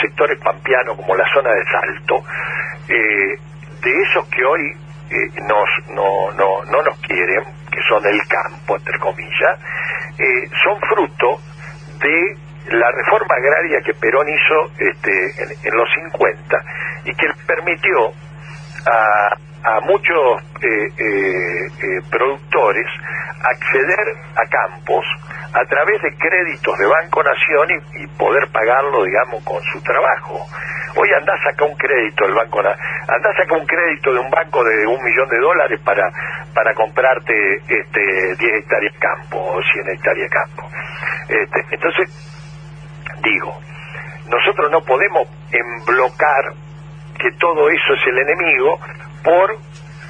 sectores 0.00 0.38
pampeanos 0.40 0.96
como 0.96 1.16
la 1.16 1.24
zona 1.34 1.50
de 1.50 1.64
Salto, 1.64 2.24
eh, 2.88 3.38
de 3.82 4.02
esos 4.02 4.26
que 4.28 4.44
hoy 4.44 4.83
nos, 5.10 5.68
no, 5.90 6.30
no, 6.32 6.64
no 6.64 6.82
nos 6.82 6.98
quieren, 7.00 7.44
que 7.70 7.80
son 7.88 8.04
el 8.06 8.20
campo, 8.28 8.76
entre 8.76 8.98
comillas, 8.98 9.58
eh, 10.18 10.48
son 10.62 10.80
fruto 10.80 11.40
de 12.00 12.36
la 12.76 12.90
reforma 12.90 13.34
agraria 13.36 13.80
que 13.84 13.94
Perón 13.94 14.26
hizo 14.28 14.70
este, 14.78 15.68
en, 15.68 15.76
los 15.76 15.88
50 16.10 16.64
y 17.04 17.14
que 17.14 17.26
permitió 17.46 18.12
a, 18.86 19.36
a 19.64 19.80
muchos 19.80 20.42
eh, 20.60 20.88
eh, 20.98 22.00
productores 22.10 22.86
acceder 23.40 24.14
a 24.36 24.46
campos 24.48 25.04
a 25.52 25.64
través 25.66 26.02
de 26.02 26.14
créditos 26.16 26.78
de 26.78 26.86
Banco 26.86 27.22
Nación 27.22 27.68
y, 27.96 28.06
poder 28.18 28.46
pagarlo, 28.52 29.04
digamos, 29.04 29.42
con 29.44 29.62
su 29.72 29.80
trabajo. 29.82 30.46
Hoy 30.96 31.08
andás 31.18 31.40
a 31.40 31.50
sacar 31.50 31.68
un 31.68 31.76
crédito 31.76 32.24
del 32.24 32.34
banco, 32.34 32.60
andás 32.60 33.34
a 33.34 33.42
sacar 33.42 33.58
un 33.58 33.66
crédito 33.66 34.12
de 34.12 34.20
un 34.20 34.30
banco 34.30 34.62
de 34.62 34.86
un 34.86 35.02
millón 35.02 35.28
de 35.28 35.38
dólares 35.40 35.80
para 35.84 36.08
para 36.54 36.72
comprarte 36.74 37.34
este 37.66 38.36
10 38.36 38.54
hectáreas 38.60 38.92
de 38.92 38.98
campo 38.98 39.38
o 39.38 39.62
100 39.62 39.88
hectáreas 39.88 40.30
de 40.30 40.36
campo. 40.36 40.70
Este, 41.28 41.74
entonces, 41.74 42.08
digo, 43.22 43.58
nosotros 44.28 44.70
no 44.70 44.80
podemos 44.82 45.26
emblocar 45.50 46.52
que 47.18 47.32
todo 47.38 47.68
eso 47.70 47.94
es 47.94 48.06
el 48.06 48.18
enemigo 48.18 48.78
por 49.24 49.58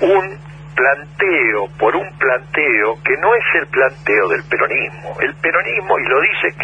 un 0.01 0.45
planteo 0.75 1.69
por 1.79 1.95
un 1.97 2.09
planteo 2.19 2.99
que 3.05 3.17
no 3.19 3.35
es 3.35 3.45
el 3.55 3.67
planteo 3.69 4.29
del 4.29 4.43
peronismo. 4.45 5.17
El 5.21 5.35
peronismo, 5.37 5.99
y 5.99 6.05
lo 6.05 6.21
dice 6.21 6.55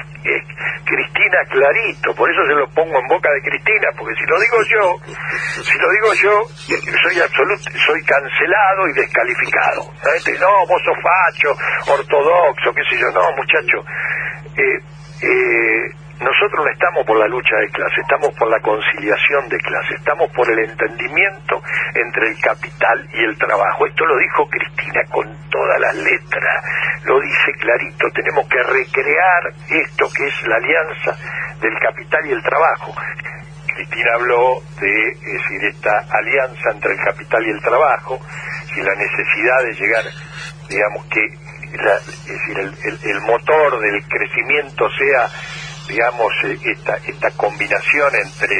Cristina 0.84 1.38
clarito, 1.48 2.14
por 2.14 2.30
eso 2.30 2.42
se 2.46 2.54
lo 2.54 2.66
pongo 2.74 2.98
en 2.98 3.06
boca 3.08 3.30
de 3.32 3.40
Cristina, 3.42 3.88
porque 3.96 4.14
si 4.14 4.26
lo 4.26 4.40
digo 4.40 4.58
yo, 4.66 4.84
si 5.62 5.78
lo 5.78 5.90
digo 5.90 6.10
yo, 6.22 6.44
soy 7.02 7.20
absoluto, 7.20 7.70
soy 7.86 8.02
cancelado 8.04 8.88
y 8.88 8.92
descalificado. 8.94 9.82
No, 10.40 10.66
vos 10.66 10.82
sos 10.84 10.98
facho, 10.98 11.50
ortodoxo, 11.92 12.74
qué 12.74 12.82
sé 12.90 12.98
yo, 12.98 13.10
no, 13.14 13.22
muchacho. 13.36 13.78
Eh, 14.56 14.78
eh, 15.22 15.99
nosotros 16.20 16.64
no 16.64 16.70
estamos 16.70 17.06
por 17.06 17.18
la 17.18 17.26
lucha 17.28 17.56
de 17.56 17.68
clase, 17.70 18.00
estamos 18.02 18.28
por 18.36 18.50
la 18.50 18.60
conciliación 18.60 19.48
de 19.48 19.56
clase, 19.56 19.94
estamos 19.96 20.30
por 20.32 20.50
el 20.50 20.58
entendimiento 20.68 21.62
entre 21.94 22.28
el 22.28 22.40
capital 22.40 23.08
y 23.14 23.24
el 23.24 23.38
trabajo. 23.38 23.86
Esto 23.86 24.04
lo 24.04 24.18
dijo 24.18 24.46
Cristina 24.50 25.00
con 25.10 25.24
todas 25.48 25.80
las 25.80 25.96
letras, 25.96 26.64
lo 27.04 27.20
dice 27.20 27.52
clarito, 27.58 28.04
tenemos 28.12 28.46
que 28.48 28.62
recrear 28.62 29.42
esto 29.70 30.04
que 30.14 30.26
es 30.26 30.46
la 30.46 30.56
alianza 30.56 31.16
del 31.58 31.78
capital 31.80 32.26
y 32.26 32.32
el 32.32 32.42
trabajo. 32.42 32.94
Cristina 33.74 34.12
habló 34.14 34.60
de 34.78 34.92
decir, 35.24 35.64
esta 35.72 36.04
alianza 36.10 36.70
entre 36.70 36.92
el 36.92 37.00
capital 37.00 37.46
y 37.46 37.50
el 37.50 37.62
trabajo 37.62 38.20
y 38.76 38.82
la 38.82 38.94
necesidad 38.94 39.62
de 39.64 39.72
llegar, 39.72 40.04
digamos 40.68 41.06
que 41.06 41.24
es 41.70 42.26
decir, 42.26 43.00
el 43.04 43.20
motor 43.22 43.80
del 43.80 44.02
crecimiento 44.08 44.84
sea 44.98 45.28
digamos, 45.90 46.32
eh, 46.44 46.58
esta, 46.64 46.96
esta 47.04 47.30
combinación 47.32 48.14
entre 48.14 48.56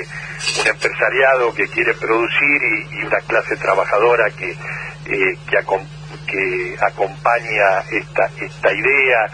un 0.60 0.66
empresariado 0.66 1.54
que 1.54 1.66
quiere 1.68 1.94
producir 1.94 2.60
y, 2.92 3.04
una 3.06 3.18
clase 3.20 3.56
trabajadora 3.56 4.30
que, 4.36 4.50
eh, 4.50 5.38
que, 5.48 6.76
acompaña 6.80 7.80
esta, 7.90 8.30
esta 8.40 8.72
idea 8.72 9.26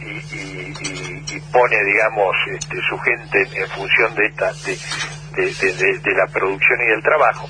y, 0.00 1.40
pone, 1.52 1.84
digamos, 1.84 2.36
este, 2.54 2.76
su 2.88 2.98
gente 2.98 3.42
en, 3.54 3.68
función 3.70 4.14
de, 4.14 4.26
esta, 4.26 4.52
de, 4.62 6.14
la 6.14 6.26
producción 6.32 6.78
y 6.80 6.90
del 6.90 7.02
trabajo. 7.02 7.48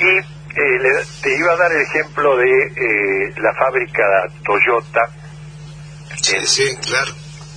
Y 0.00 0.18
eh, 0.18 1.04
te 1.22 1.36
iba 1.36 1.52
a 1.52 1.56
dar 1.56 1.72
el 1.72 1.82
ejemplo 1.82 2.36
de 2.36 3.32
la 3.36 3.52
fábrica 3.54 4.04
Toyota 4.44 5.02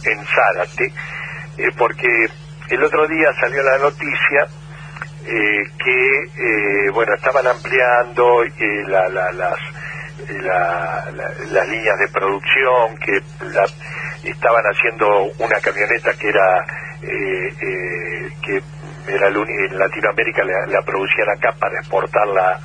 en 0.04 0.26
Zárate, 0.26 0.94
eh, 1.58 1.70
porque 1.78 2.08
el 2.70 2.84
otro 2.84 3.08
día 3.08 3.28
salió 3.40 3.62
la 3.64 3.78
noticia 3.78 4.48
eh, 5.26 5.64
que, 5.78 6.20
eh, 6.38 6.90
bueno, 6.94 7.14
estaban 7.16 7.46
ampliando 7.48 8.44
la, 8.88 9.10
las, 9.10 9.60
las 11.52 11.68
líneas 11.68 12.00
de 12.00 12.08
producción, 12.12 12.98
que 12.98 13.18
estaban 14.30 14.64
haciendo 14.66 15.26
una 15.40 15.60
camioneta 15.60 16.14
que 16.14 16.30
era, 16.30 16.66
que 17.02 18.62
era 19.08 19.28
en 19.28 19.78
Latinoamérica 19.78 20.44
la, 20.44 20.82
producían 20.84 21.30
acá 21.30 21.54
para 21.60 21.80
exportarla 21.80 22.60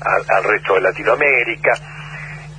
al 0.00 0.44
resto 0.44 0.74
de 0.74 0.80
Latinoamérica 0.80 1.72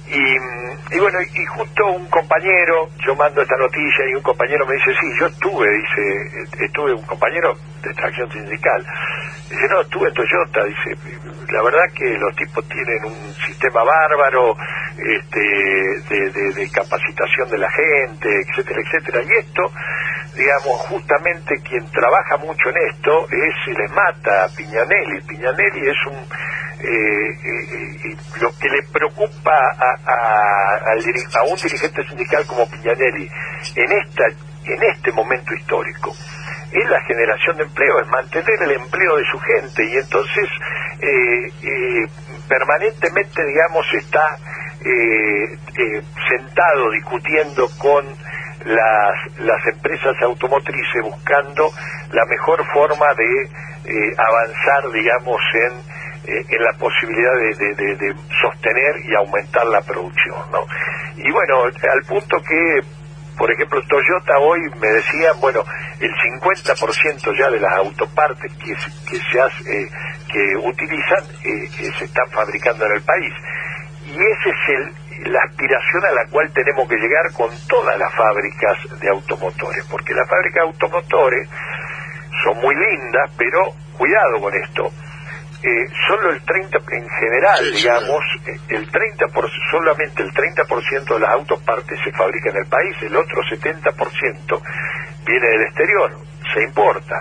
y, 0.08 1.00
bueno, 1.00 1.20
y 1.22 1.46
justo 1.46 1.86
un 1.88 2.08
compañero, 2.10 2.90
yo 3.06 3.16
mando 3.16 3.42
esta 3.42 3.58
noticia 3.58 4.06
y 4.10 4.16
un 4.16 4.22
compañero 4.22 4.66
me 4.68 4.76
dice, 4.76 4.92
sí, 5.00 5.08
yo 5.20 5.26
estuve, 5.26 5.68
dice, 5.68 6.66
estuve 6.66 6.94
un 6.94 7.06
compañero 7.06 7.54
de 7.82 7.90
extracción 7.90 8.32
sindical. 8.32 8.86
Dice, 9.50 9.68
no, 9.70 9.82
estuve 9.82 10.08
en 10.08 10.14
Toyota, 10.14 10.64
dice, 10.64 10.96
la 11.52 11.64
verdad 11.64 11.86
que 11.96 12.06
los 12.18 12.36
tipos 12.36 12.68
tienen 12.70 13.04
un 13.06 13.34
sistema 13.48 13.84
bárbaro 13.84 14.56
este, 14.98 15.40
de, 15.40 16.70
capacitación 16.72 17.50
de 17.50 17.58
la 17.58 17.70
gente, 17.72 18.30
etcétera, 18.42 18.82
etcétera. 18.82 19.24
Y 19.24 19.40
esto, 19.40 19.72
digamos, 20.36 20.82
justamente 20.88 21.56
quien 21.68 21.90
trabaja 21.92 22.38
mucho 22.38 22.70
en 22.70 22.78
esto 22.92 23.28
es, 23.30 23.78
les 23.78 23.92
mata 23.92 24.48
Piñanelli. 24.56 25.22
Piñanelli 25.28 25.90
es 25.90 25.98
un 26.08 26.26
lo 28.42 28.52
que 28.60 28.70
le 28.70 28.84
preocupa 28.92 29.52
a, 29.52 30.90
a, 30.92 31.44
un 31.44 31.56
dirigente 31.56 32.04
sindical 32.08 32.46
como 32.46 32.70
Piñanelli 32.70 33.30
en 33.76 33.92
esta 33.92 34.24
en 34.66 34.84
este 34.84 35.12
momento 35.12 35.54
histórico 35.54 36.12
es 36.72 36.90
la 36.90 37.00
generación 37.04 37.58
de 37.58 37.64
empleo, 37.64 38.02
es 38.02 38.08
mantener 38.08 38.62
el 38.64 38.72
empleo 38.72 39.16
de 39.16 39.24
su 39.32 39.40
gente 39.40 39.86
y 39.86 39.96
entonces 39.98 40.50
permanentemente, 42.48 43.46
digamos, 43.46 43.86
está 43.94 44.38
sentado 46.28 46.92
discutiendo 46.92 47.70
con 47.78 48.06
las, 48.66 49.40
las 49.40 49.66
empresas 49.68 50.16
automotrices 50.24 51.04
buscando 51.04 51.70
la 52.12 52.26
mejor 52.26 52.66
forma 52.74 53.08
de 53.16 53.50
avanzar, 54.18 54.92
digamos, 54.92 55.42
en 55.54 55.95
eh, 56.28 56.46
en 56.50 56.64
la 56.64 56.74
posibilidad 56.74 57.34
de, 57.36 58.16
sostener 58.42 58.96
y 59.06 59.16
aumentar 59.16 59.66
la 59.68 59.82
producción. 59.82 60.36
¿no? 60.52 60.66
Y 61.18 61.32
bueno, 61.32 61.64
al 61.66 62.02
punto 62.08 62.38
que, 62.42 62.82
por 63.38 63.52
ejemplo, 63.52 63.80
Toyota 63.88 64.40
hoy 64.40 64.60
me 64.82 64.88
decía, 64.88 65.34
bueno, 65.40 65.64
el 66.00 66.12
50% 66.12 67.38
ya 67.38 67.50
de 67.50 67.60
las 67.60 67.74
autopartes 67.74 68.52
que, 68.54 68.76
se 68.76 69.40
hace, 69.40 69.64
eh, 69.64 69.88
que 70.32 70.58
utilizan 70.58 71.24
eh, 71.44 71.70
se 71.98 72.06
están 72.06 72.30
fabricando 72.32 72.86
en 72.86 72.94
el 72.94 73.02
país. 73.04 73.34
Y 74.06 74.16
esa 74.16 74.50
es 74.50 74.70
el, 74.70 75.32
la 75.32 75.40
aspiración 75.44 76.06
a 76.06 76.12
la 76.12 76.26
cual 76.32 76.52
tenemos 76.54 76.88
que 76.90 76.96
llegar 76.96 77.32
con 77.34 77.50
todas 77.68 77.98
las 78.00 78.14
fábricas 78.16 79.00
de 79.00 79.10
automotores, 79.10 79.86
porque 79.90 80.14
las 80.14 80.28
fábricas 80.30 80.64
de 80.64 80.70
automotores 80.70 81.50
son 82.44 82.58
muy 82.62 82.76
lindas, 82.76 83.32
pero 83.38 83.62
cuidado 83.98 84.42
con 84.42 84.54
esto 84.56 84.92
eh, 85.66 85.90
solo 86.08 86.30
el 86.30 86.42
30, 86.44 86.78
en 86.78 87.10
general, 87.10 87.72
digamos, 87.74 88.24
eh, 88.46 88.56
el 88.70 88.88
30 88.92 89.28
por, 89.30 89.50
solamente 89.72 90.22
el 90.22 90.32
30% 90.32 91.14
de 91.16 91.20
las 91.20 91.32
autopartes 91.32 92.00
se 92.04 92.12
fabrica 92.12 92.52
en 92.52 92.58
el 92.58 92.68
país, 92.68 92.96
el 93.02 93.16
otro 93.16 93.42
70% 93.42 94.62
viene 95.26 95.48
del 95.48 95.62
exterior, 95.64 96.12
se 96.54 96.62
importa. 96.62 97.16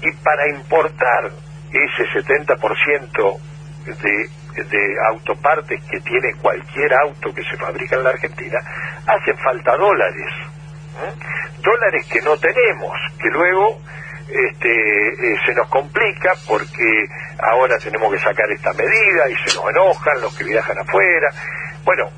Y 0.00 0.10
para 0.22 0.48
importar 0.48 1.30
ese 1.70 2.04
70% 2.24 3.38
de, 3.84 4.64
de 4.64 4.96
autopartes 5.10 5.84
que 5.84 6.00
tiene 6.00 6.32
cualquier 6.40 6.90
auto 6.94 7.34
que 7.34 7.44
se 7.44 7.56
fabrica 7.58 7.96
en 7.96 8.04
la 8.04 8.10
Argentina, 8.10 8.58
hacen 9.06 9.36
falta 9.44 9.76
dólares. 9.76 10.32
Dólares 11.60 12.06
que 12.10 12.22
no 12.22 12.34
tenemos, 12.38 12.96
que 13.20 13.28
luego 13.28 13.78
este, 14.28 15.08
eh, 15.08 15.36
se 15.44 15.54
nos 15.54 15.68
complica 15.68 16.32
porque 16.46 17.06
ahora 17.38 17.76
tenemos 17.78 18.12
que 18.12 18.18
sacar 18.20 18.50
esta 18.50 18.72
medida 18.72 19.28
y 19.28 19.36
se 19.48 19.56
nos 19.56 19.68
enojan 19.70 20.20
los 20.20 20.36
que 20.36 20.44
viajan 20.44 20.78
afuera. 20.78 21.30
Bueno, 21.84 22.08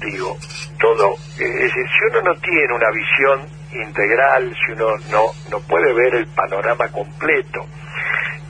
digo, 0.00 0.36
todo, 0.78 1.14
eh, 1.38 1.44
es 1.44 1.74
decir, 1.74 1.86
si 1.88 2.04
uno 2.10 2.22
no 2.22 2.40
tiene 2.40 2.74
una 2.74 2.90
visión 2.90 3.48
integral, 3.72 4.54
si 4.64 4.72
uno 4.72 4.96
no, 5.10 5.24
no 5.50 5.60
puede 5.66 5.92
ver 5.92 6.14
el 6.14 6.26
panorama 6.28 6.88
completo 6.88 7.66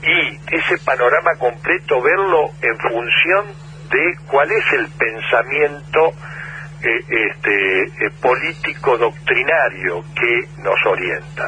y 0.03 0.39
ese 0.55 0.79
panorama 0.85 1.35
completo 1.39 2.01
verlo 2.01 2.51
en 2.63 2.79
función 2.79 3.47
de 3.91 4.17
cuál 4.27 4.51
es 4.51 4.65
el 4.73 4.89
pensamiento 4.91 6.13
eh, 6.87 7.29
este, 7.31 8.11
político 8.21 8.97
doctrinario 8.97 10.05
que 10.15 10.63
nos 10.63 10.87
orienta. 10.87 11.45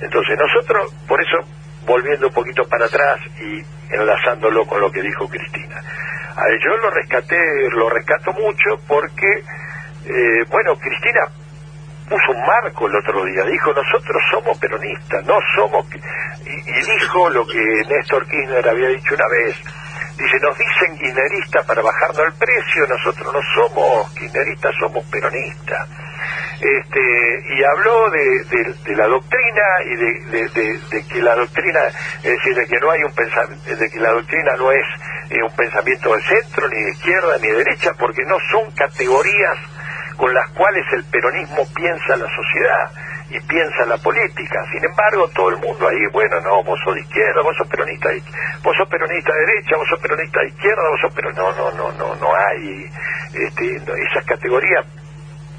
Entonces 0.00 0.38
nosotros, 0.38 0.92
por 1.06 1.20
eso, 1.22 1.38
volviendo 1.86 2.28
un 2.28 2.34
poquito 2.34 2.64
para 2.68 2.86
atrás 2.86 3.20
y 3.40 3.62
enlazándolo 3.94 4.66
con 4.66 4.80
lo 4.80 4.90
que 4.90 5.02
dijo 5.02 5.28
Cristina, 5.28 5.80
a 6.36 6.44
yo 6.64 6.76
lo 6.78 6.90
rescaté, 6.90 7.36
lo 7.72 7.90
rescato 7.90 8.32
mucho 8.32 8.80
porque, 8.88 9.44
eh, 10.06 10.44
bueno, 10.48 10.74
Cristina 10.76 11.20
puso 12.08 12.32
un 12.32 12.46
marco 12.46 12.86
el 12.86 12.96
otro 12.96 13.24
día, 13.24 13.44
dijo 13.44 13.72
nosotros 13.72 14.22
somos 14.30 14.58
peronistas, 14.58 15.24
no 15.24 15.38
somos, 15.56 15.86
y, 15.94 16.92
dijo 16.92 17.30
lo 17.30 17.46
que 17.46 17.82
Néstor 17.88 18.26
Kirchner 18.26 18.68
había 18.68 18.88
dicho 18.88 19.14
una 19.14 19.28
vez, 19.28 19.56
dice, 20.22 20.38
nos 20.40 20.56
dicen 20.56 20.98
kirchneristas 20.98 21.66
para 21.66 21.82
bajarnos 21.82 22.26
el 22.26 22.32
precio, 22.34 22.86
nosotros 22.86 23.32
no 23.32 23.40
somos 23.54 24.10
kirchneristas, 24.14 24.74
somos 24.80 25.04
peronistas 25.06 25.88
este, 26.62 27.00
y 27.56 27.64
habló 27.64 28.08
de, 28.10 28.94
la 28.94 29.06
doctrina 29.08 29.62
y 29.84 29.96
de, 29.96 31.04
que 31.08 31.20
la 31.20 31.34
doctrina, 31.34 31.80
es 32.22 32.22
decir, 32.22 32.54
de 32.54 32.66
que 32.66 32.78
no 32.80 32.90
hay 32.90 33.00
un 33.02 33.12
de 33.12 33.90
que 33.90 33.98
la 33.98 34.12
doctrina 34.12 34.54
no 34.56 34.70
es 34.70 34.86
eh, 35.30 35.42
un 35.42 35.56
pensamiento 35.56 36.14
de 36.14 36.22
centro, 36.22 36.68
ni 36.68 36.82
de 36.82 36.90
izquierda, 36.92 37.36
ni 37.40 37.48
de 37.48 37.56
derecha, 37.64 37.90
porque 37.98 38.22
no 38.26 38.36
son 38.52 38.70
categorías 38.76 39.58
con 40.16 40.32
las 40.32 40.50
cuales 40.50 40.86
el 40.92 41.04
peronismo 41.06 41.66
piensa 41.74 42.16
la 42.16 42.28
sociedad. 42.30 42.90
Y 43.32 43.40
piensa 43.46 43.86
la 43.86 43.96
política. 43.96 44.60
Sin 44.70 44.84
embargo, 44.84 45.28
todo 45.34 45.48
el 45.48 45.56
mundo 45.56 45.88
ahí, 45.88 46.06
bueno, 46.12 46.38
no, 46.42 46.62
vos 46.62 46.78
sos 46.84 46.94
de 46.94 47.00
izquierda, 47.00 47.40
vos 47.42 47.56
sos 47.56 47.66
peronista, 47.68 48.10
de, 48.10 48.22
vos 48.62 48.76
sos 48.76 48.88
peronista 48.88 49.32
de 49.32 49.46
derecha, 49.46 49.76
vos 49.76 49.88
sos 49.88 50.00
peronista 50.00 50.40
de 50.40 50.48
izquierda, 50.48 50.82
vos 50.90 51.00
sos 51.00 51.14
pero 51.14 51.32
no, 51.32 51.52
no, 51.56 51.70
no, 51.72 51.92
no, 51.92 52.14
no 52.16 52.28
hay 52.36 52.90
este, 53.32 53.76
esas 53.76 54.24
categorías. 54.26 54.84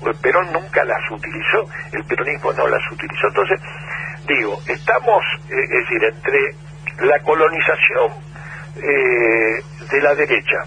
El 0.05 0.15
Perón 0.15 0.51
nunca 0.51 0.83
las 0.83 0.99
utilizó, 1.11 1.65
el 1.93 2.03
peronismo 2.03 2.51
no 2.53 2.67
las 2.67 2.91
utilizó. 2.91 3.27
Entonces, 3.27 3.59
digo, 4.27 4.59
estamos, 4.67 5.23
eh, 5.49 5.63
es 5.63 5.69
decir, 5.69 6.03
entre 6.03 7.07
la 7.07 7.19
colonización 7.19 8.11
eh, 8.75 9.63
de 9.89 10.01
la 10.01 10.13
derecha, 10.13 10.59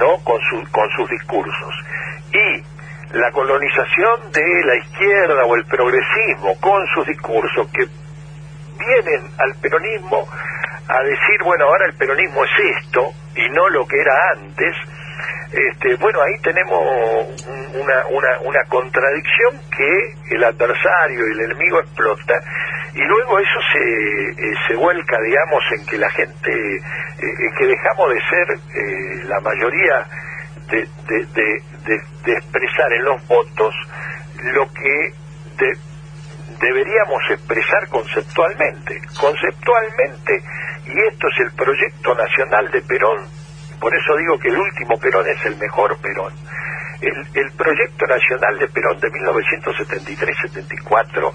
¿no? 0.00 0.16
Con, 0.24 0.40
su, 0.50 0.72
con 0.72 0.88
sus 0.96 1.08
discursos, 1.10 1.74
y 2.32 2.75
la 3.12 3.30
colonización 3.32 4.32
de 4.32 4.64
la 4.64 4.76
izquierda 4.76 5.44
o 5.44 5.56
el 5.56 5.64
progresismo 5.64 6.54
con 6.60 6.86
sus 6.94 7.06
discursos 7.06 7.68
que 7.72 7.86
vienen 8.78 9.30
al 9.38 9.54
peronismo 9.60 10.26
a 10.88 11.02
decir, 11.02 11.42
bueno, 11.44 11.64
ahora 11.64 11.86
el 11.86 11.94
peronismo 11.94 12.44
es 12.44 12.50
esto 12.82 13.10
y 13.34 13.48
no 13.50 13.68
lo 13.68 13.86
que 13.86 14.00
era 14.00 14.14
antes, 14.32 14.76
este, 15.52 15.96
bueno, 15.96 16.20
ahí 16.22 16.38
tenemos 16.42 16.80
una, 17.74 18.06
una, 18.06 18.40
una 18.40 18.64
contradicción 18.68 19.60
que 19.70 20.34
el 20.34 20.44
adversario 20.44 21.26
y 21.26 21.32
el 21.32 21.40
enemigo 21.40 21.80
explota 21.80 22.34
y 22.94 23.02
luego 23.02 23.38
eso 23.38 23.60
se, 23.72 23.78
eh, 23.78 24.54
se 24.66 24.74
vuelca, 24.74 25.20
digamos, 25.20 25.62
en 25.78 25.86
que 25.86 25.98
la 25.98 26.10
gente, 26.10 26.50
eh, 26.50 26.80
en 27.20 27.54
que 27.58 27.66
dejamos 27.66 28.10
de 28.10 28.20
ser 28.28 28.58
eh, 28.74 29.24
la 29.24 29.40
mayoría 29.40 30.06
de, 30.70 30.88
de, 31.34 31.62
expresar 31.92 32.92
en 32.92 33.04
los 33.04 33.26
votos 33.26 33.74
lo 34.54 34.72
que 34.72 35.12
deberíamos 36.60 37.22
expresar 37.30 37.88
conceptualmente. 37.88 39.00
Conceptualmente, 39.18 40.42
y 40.86 41.00
esto 41.08 41.26
es 41.28 41.40
el 41.40 41.50
proyecto 41.52 42.14
nacional 42.14 42.70
de 42.70 42.82
Perón, 42.82 43.26
por 43.80 43.92
eso 43.94 44.14
digo 44.16 44.38
que 44.38 44.48
el 44.48 44.58
último 44.58 44.98
Perón 44.98 45.26
es 45.28 45.42
el 45.44 45.56
mejor 45.56 45.96
Perón. 46.00 46.32
El, 47.00 47.14
el 47.34 47.50
proyecto 47.52 48.06
nacional 48.06 48.58
de 48.58 48.68
Perón 48.68 48.98
de 49.00 49.12
1973-74 49.12 51.32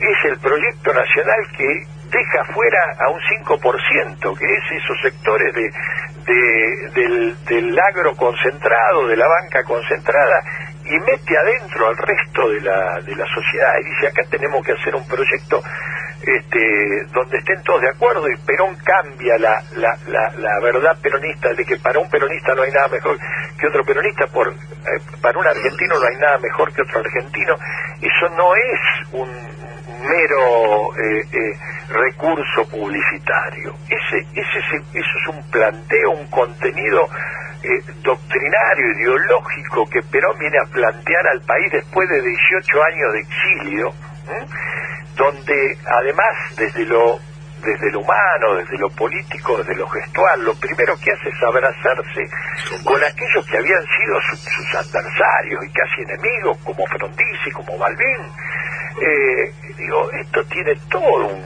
es 0.00 0.24
el 0.30 0.38
proyecto 0.38 0.92
nacional 0.92 1.48
que 1.56 1.86
deja 2.10 2.44
fuera 2.52 2.80
a 3.00 3.08
un 3.10 3.20
5%, 3.20 4.38
que 4.38 4.44
es 4.44 4.82
esos 4.82 5.00
sectores 5.02 5.54
de, 5.54 5.70
del, 6.94 7.44
del 7.44 7.78
agro 7.78 8.14
concentrado, 8.16 9.06
de 9.06 9.16
la 9.16 9.26
banca 9.26 9.62
concentrada, 9.64 10.42
y 10.84 10.98
mete 11.00 11.36
adentro 11.36 11.88
al 11.88 11.96
resto 11.96 12.48
de 12.48 12.60
la, 12.62 13.00
de 13.00 13.14
la 13.14 13.26
sociedad. 13.26 13.74
Y 13.80 13.84
dice, 13.90 14.06
acá 14.08 14.22
tenemos 14.30 14.64
que 14.64 14.72
hacer 14.72 14.94
un 14.94 15.06
proyecto 15.06 15.62
este, 16.22 17.04
donde 17.12 17.38
estén 17.38 17.62
todos 17.62 17.80
de 17.80 17.90
acuerdo 17.90 18.28
y 18.28 18.36
Perón 18.38 18.76
cambia 18.84 19.38
la, 19.38 19.62
la, 19.76 19.96
la, 20.36 20.60
verdad 20.60 20.96
peronista 21.00 21.52
de 21.54 21.64
que 21.64 21.76
para 21.78 21.98
un 22.00 22.10
peronista 22.10 22.54
no 22.54 22.62
hay 22.62 22.72
nada 22.72 22.88
mejor 22.88 23.16
que 23.58 23.66
otro 23.66 23.84
peronista, 23.84 24.26
por, 24.26 24.48
eh, 24.48 24.54
para 25.22 25.38
un 25.38 25.46
argentino 25.46 25.94
no 25.98 26.06
hay 26.06 26.16
nada 26.16 26.38
mejor 26.38 26.72
que 26.72 26.82
otro 26.82 27.00
argentino. 27.00 27.54
Eso 28.00 28.28
no 28.36 28.54
es 28.54 29.12
un 29.12 29.77
mero 30.02 30.94
eh, 30.96 31.20
eh, 31.32 31.58
recurso 31.88 32.68
publicitario. 32.70 33.74
Ese, 33.88 34.18
ese, 34.34 34.76
eso 34.92 35.18
es 35.22 35.28
un 35.28 35.50
planteo, 35.50 36.10
un 36.10 36.26
contenido 36.28 37.08
doctrinario, 38.02 38.92
ideológico 38.96 39.84
que 39.90 40.00
Perón 40.02 40.38
viene 40.38 40.58
a 40.58 40.72
plantear 40.72 41.26
al 41.26 41.40
país 41.42 41.72
después 41.72 42.08
de 42.08 42.22
18 42.22 42.84
años 42.84 43.12
de 43.12 43.18
exilio 43.18 43.94
donde 45.16 45.76
además 45.84 46.56
desde 46.56 46.84
lo 46.86 47.18
desde 47.62 47.90
lo 47.90 48.00
humano, 48.00 48.54
desde 48.54 48.78
lo 48.78 48.88
político, 48.90 49.58
desde 49.58 49.74
lo 49.74 49.88
gestual, 49.88 50.44
lo 50.44 50.54
primero 50.54 50.94
que 51.02 51.10
hace 51.10 51.28
es 51.28 51.42
abrazarse 51.42 52.22
con 52.84 53.02
aquellos 53.02 53.44
que 53.46 53.56
habían 53.56 53.82
sido 53.82 54.20
sus 54.30 54.74
adversarios 54.76 55.64
y 55.64 55.72
casi 55.72 56.02
enemigos, 56.02 56.56
como 56.64 56.86
Frondizi, 56.86 57.50
como 57.52 57.76
Balbín. 57.76 58.32
Eh, 59.00 59.52
digo, 59.76 60.10
esto 60.12 60.44
tiene 60.44 60.74
todo 60.90 61.26
un, 61.28 61.40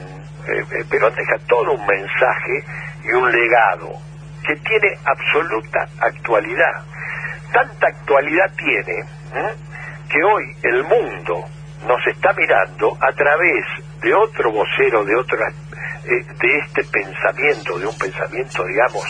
eh, 0.47 0.65
eh, 0.71 0.85
Perón 0.89 1.13
deja 1.15 1.37
todo 1.47 1.73
un 1.73 1.85
mensaje 1.85 2.63
y 3.03 3.13
un 3.13 3.31
legado 3.31 3.93
que 4.45 4.55
tiene 4.57 4.97
absoluta 5.05 5.87
actualidad. 5.99 6.83
Tanta 7.51 7.87
actualidad 7.87 8.51
tiene 8.57 9.03
que 10.09 10.23
hoy 10.23 10.43
el 10.63 10.83
mundo 10.83 11.45
nos 11.87 12.07
está 12.07 12.33
mirando 12.33 12.97
a 12.99 13.11
través 13.13 13.65
de 14.01 14.13
otro 14.13 14.51
vocero, 14.51 15.03
de 15.03 15.15
otra, 15.15 15.47
eh, 15.47 16.25
de 16.39 16.57
este 16.59 16.83
pensamiento, 16.85 17.79
de 17.79 17.87
un 17.87 17.97
pensamiento, 17.97 18.63
digamos, 18.65 19.03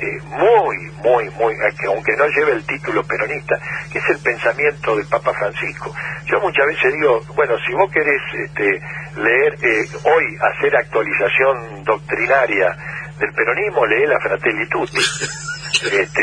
eh, 0.00 0.18
muy, 0.24 0.76
muy, 1.02 1.30
muy, 1.30 1.54
aunque 1.88 2.16
no 2.16 2.26
lleve 2.28 2.52
el 2.52 2.64
título 2.64 3.02
peronista, 3.04 3.56
que 3.92 3.98
es 3.98 4.04
el 4.10 4.18
pensamiento 4.18 4.96
del 4.96 5.06
Papa 5.06 5.32
Francisco. 5.34 5.94
Yo 6.26 6.40
muchas 6.40 6.66
veces 6.66 6.92
digo, 6.94 7.20
bueno, 7.34 7.54
si 7.66 7.72
vos 7.74 7.90
querés 7.92 8.22
este, 8.46 8.80
leer 9.16 9.54
eh, 9.62 9.86
hoy, 10.04 10.24
hacer 10.40 10.74
actualización 10.76 11.84
doctrinaria 11.84 12.76
del 13.18 13.32
peronismo, 13.34 13.86
lee 13.86 14.06
la 14.06 14.20
Fratelli 14.20 14.68
Tutti. 14.68 15.00
Este, 15.80 16.22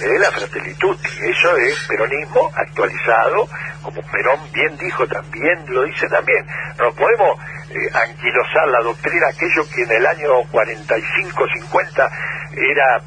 lee 0.00 0.18
la 0.18 0.32
Fratelli 0.32 0.74
Tutti. 0.74 1.08
Eso 1.22 1.56
es 1.58 1.86
peronismo 1.86 2.50
actualizado 2.56 3.46
como 3.86 4.02
Perón 4.02 4.40
bien 4.52 4.76
dijo 4.78 5.06
también, 5.06 5.64
lo 5.68 5.84
dice 5.84 6.08
también, 6.08 6.44
no 6.78 6.92
podemos 6.94 7.38
eh, 7.70 7.88
anquilosar 7.94 8.66
la 8.68 8.80
doctrina, 8.82 9.28
aquello 9.28 9.62
que 9.72 9.82
en 9.82 9.92
el 9.92 10.06
año 10.06 10.42
45, 10.50 11.44
50 11.70 12.10
era 12.56 13.00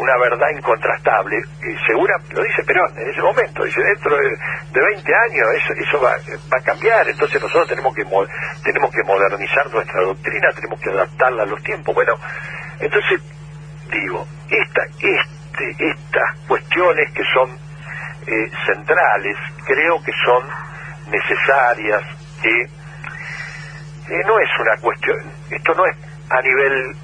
una 0.00 0.16
verdad 0.16 0.48
incontrastable, 0.56 1.36
y 1.36 1.76
segura, 1.86 2.16
lo 2.32 2.42
dice 2.42 2.64
Perón 2.64 2.90
en 2.96 3.10
ese 3.10 3.20
momento, 3.20 3.64
dice 3.64 3.82
dentro 3.82 4.16
de, 4.16 4.80
20 4.80 5.14
años 5.14 5.46
eso, 5.56 5.74
eso 5.74 6.00
va, 6.00 6.12
a 6.12 6.60
cambiar, 6.62 7.06
entonces 7.06 7.40
nosotros 7.40 7.68
tenemos 7.68 7.94
que 7.94 8.04
tenemos 8.64 8.90
que 8.90 9.02
modernizar 9.04 9.70
nuestra 9.70 10.02
doctrina, 10.02 10.48
tenemos 10.54 10.80
que 10.80 10.90
adaptarla 10.90 11.42
a 11.42 11.46
los 11.46 11.62
tiempos. 11.62 11.94
Bueno, 11.94 12.14
entonces 12.80 13.20
digo, 13.90 14.26
esta, 14.48 14.82
este, 14.98 15.90
estas 15.90 16.38
cuestiones 16.48 17.12
que 17.12 17.22
son 17.34 17.50
eh, 18.26 18.50
centrales 18.66 19.36
creo 19.66 20.02
que 20.02 20.12
son 20.24 20.48
necesarias, 21.10 22.02
que 22.42 22.62
eh, 24.14 24.22
no 24.26 24.38
es 24.40 24.50
una 24.60 24.76
cuestión, 24.80 25.18
esto 25.50 25.74
no 25.74 25.84
es 25.84 25.96
a 26.30 26.40
nivel 26.40 26.96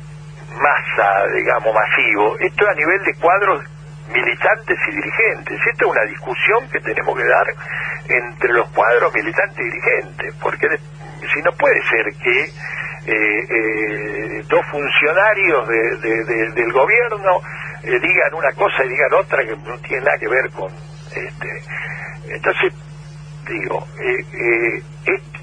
masa, 0.54 1.26
digamos, 1.34 1.74
masivo, 1.74 2.36
esto 2.38 2.64
es 2.64 2.70
a 2.70 2.74
nivel 2.74 3.04
de 3.04 3.14
cuadros 3.20 3.64
militantes 4.12 4.78
y 4.88 4.94
dirigentes. 4.94 5.60
Esto 5.72 5.86
es 5.86 5.90
una 5.90 6.04
discusión 6.04 6.68
que 6.70 6.80
tenemos 6.80 7.16
que 7.16 7.24
dar 7.24 7.46
entre 8.08 8.52
los 8.52 8.68
cuadros 8.70 9.12
militantes 9.14 9.58
y 9.58 9.64
dirigentes, 9.64 10.34
porque 10.40 10.68
si 11.32 11.42
no 11.42 11.52
puede 11.52 11.82
ser 11.88 12.06
que 12.22 12.52
eh, 13.08 14.42
dos 14.48 14.64
funcionarios 14.70 15.68
del 15.68 16.72
gobierno 16.72 17.40
digan 17.82 18.34
una 18.34 18.52
cosa 18.52 18.84
y 18.84 18.88
digan 18.88 19.14
otra 19.14 19.44
que 19.44 19.56
no 19.56 19.78
tiene 19.78 20.04
nada 20.04 20.18
que 20.18 20.28
ver 20.28 20.50
con, 20.50 20.72
este, 21.14 21.62
entonces, 22.28 22.72
digo, 23.48 23.86
eh, 24.00 24.24
eh, 24.32 24.82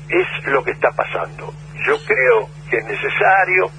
es, 0.10 0.46
lo 0.48 0.64
que 0.64 0.72
está 0.72 0.92
pasando. 0.92 1.54
Yo 1.86 1.98
creo 2.06 2.50
que 2.70 2.78
es 2.78 2.86
necesario, 2.86 3.72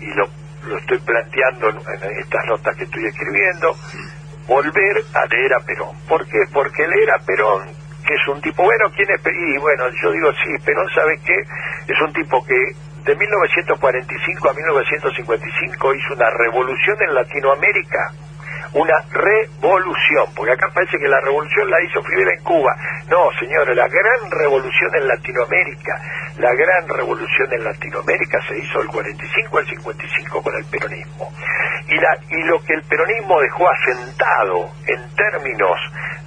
y 0.00 0.06
lo, 0.14 0.28
lo 0.66 0.78
estoy 0.78 0.98
planteando 0.98 1.68
en, 1.70 2.18
estas 2.18 2.44
notas 2.46 2.76
que 2.76 2.84
estoy 2.84 3.04
escribiendo, 3.06 3.74
volver 4.46 4.96
a 5.14 5.26
leer 5.26 5.54
a 5.54 5.60
Perón. 5.60 5.96
¿Por 6.08 6.26
qué? 6.26 6.38
Porque 6.52 6.86
leer 6.86 7.10
a 7.10 7.18
Perón, 7.24 7.68
que 8.06 8.14
es 8.14 8.28
un 8.28 8.40
tipo, 8.40 8.62
bueno, 8.62 8.90
¿quién 8.94 9.08
es 9.10 9.20
Y 9.24 9.58
bueno, 9.58 9.84
yo 10.02 10.12
digo, 10.12 10.32
sí, 10.32 10.64
Perón 10.64 10.88
sabe 10.94 11.18
que 11.24 11.34
es 11.92 12.00
un 12.00 12.12
tipo 12.12 12.44
que 12.44 12.56
de 13.04 13.14
1945 13.14 14.48
a 14.48 14.54
1955 14.54 15.94
hizo 15.94 16.14
una 16.14 16.30
revolución 16.30 16.96
en 17.06 17.14
Latinoamérica 17.14 18.12
una 18.74 18.98
revolución, 19.10 20.26
porque 20.34 20.52
acá 20.52 20.66
parece 20.74 20.98
que 20.98 21.08
la 21.08 21.20
revolución 21.20 21.70
la 21.70 21.80
hizo 21.82 22.02
Fidel 22.02 22.28
en 22.36 22.42
Cuba. 22.42 22.74
No, 23.08 23.30
señores, 23.38 23.76
la 23.76 23.86
gran 23.86 24.30
revolución 24.30 24.90
en 24.96 25.08
Latinoamérica, 25.08 25.94
la 26.38 26.52
gran 26.54 26.88
revolución 26.88 27.52
en 27.52 27.64
Latinoamérica 27.64 28.40
se 28.48 28.58
hizo 28.58 28.80
del 28.80 28.88
45 28.88 29.58
al 29.58 29.66
55 29.66 30.42
con 30.42 30.54
el 30.56 30.64
peronismo. 30.64 31.32
Y, 31.86 31.94
la, 31.96 32.18
y 32.30 32.42
lo 32.44 32.58
que 32.64 32.74
el 32.74 32.82
peronismo 32.82 33.40
dejó 33.40 33.68
asentado 33.70 34.70
en 34.86 35.14
términos 35.14 35.78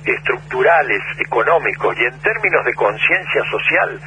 estructurales, 0.06 1.02
económicos 1.20 1.98
y 2.00 2.06
en 2.06 2.20
términos 2.20 2.64
de 2.64 2.74
conciencia 2.76 3.44
social, 3.52 4.00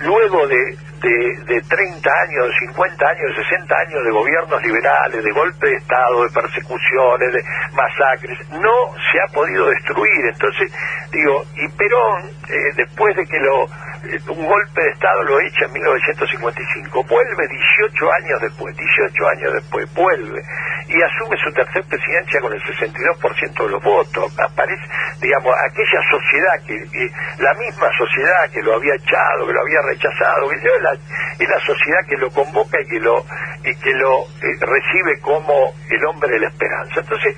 luego 0.00 0.46
de 0.46 0.76
de, 1.00 1.54
de 1.54 1.62
30 1.62 2.10
años, 2.10 2.48
de 2.48 2.66
50 2.66 3.06
años, 3.06 3.36
de 3.36 3.44
60 3.44 3.74
años 3.74 4.04
de 4.04 4.10
gobiernos 4.10 4.62
liberales, 4.62 5.24
de 5.24 5.30
golpe 5.32 5.68
de 5.68 5.76
Estado, 5.76 6.24
de 6.24 6.30
persecuciones, 6.30 7.32
de 7.32 7.42
masacres, 7.72 8.38
no 8.50 8.94
se 9.10 9.20
ha 9.20 9.32
podido 9.32 9.68
destruir. 9.68 10.26
Entonces, 10.32 10.72
digo, 11.10 11.44
y 11.54 11.68
Perón, 11.76 12.30
eh, 12.48 12.72
después 12.76 13.16
de 13.16 13.26
que 13.26 13.38
lo, 13.38 13.64
eh, 13.64 14.20
un 14.28 14.46
golpe 14.46 14.82
de 14.82 14.90
Estado 14.90 15.22
lo 15.24 15.40
echa 15.40 15.66
en 15.66 15.72
1955, 15.72 17.04
vuelve 17.04 17.48
18 17.48 18.12
años 18.12 18.40
después, 18.42 18.76
18 18.76 19.28
años 19.28 19.52
después, 19.54 19.94
vuelve 19.94 20.42
y 20.88 21.02
asume 21.02 21.36
su 21.36 21.52
tercer 21.52 21.84
presidencia 21.84 22.40
con 22.40 22.52
el 22.52 22.62
62% 22.62 23.64
de 23.64 23.70
los 23.70 23.82
votos. 23.82 24.32
Aparece, 24.38 24.82
digamos, 25.20 25.52
aquella 25.70 26.00
sociedad, 26.10 26.56
que, 26.66 27.10
la 27.38 27.54
misma 27.54 27.88
sociedad 27.96 28.50
que 28.52 28.62
lo 28.62 28.74
había 28.74 28.94
echado, 28.94 29.46
que 29.46 29.52
lo 29.52 29.60
había 29.60 29.82
rechazado, 29.82 30.48
que 30.48 30.56
la, 30.80 30.87
es 30.94 31.48
la 31.48 31.60
sociedad 31.60 32.06
que 32.08 32.16
lo 32.16 32.30
convoca 32.30 32.80
y 32.80 32.86
que 32.86 33.00
lo, 33.00 33.24
y 33.64 33.74
que 33.76 33.94
lo 33.94 34.22
eh, 34.22 34.56
recibe 34.60 35.20
como 35.20 35.74
el 35.90 36.04
hombre 36.06 36.30
de 36.30 36.40
la 36.40 36.48
esperanza. 36.48 37.00
Entonces, 37.00 37.34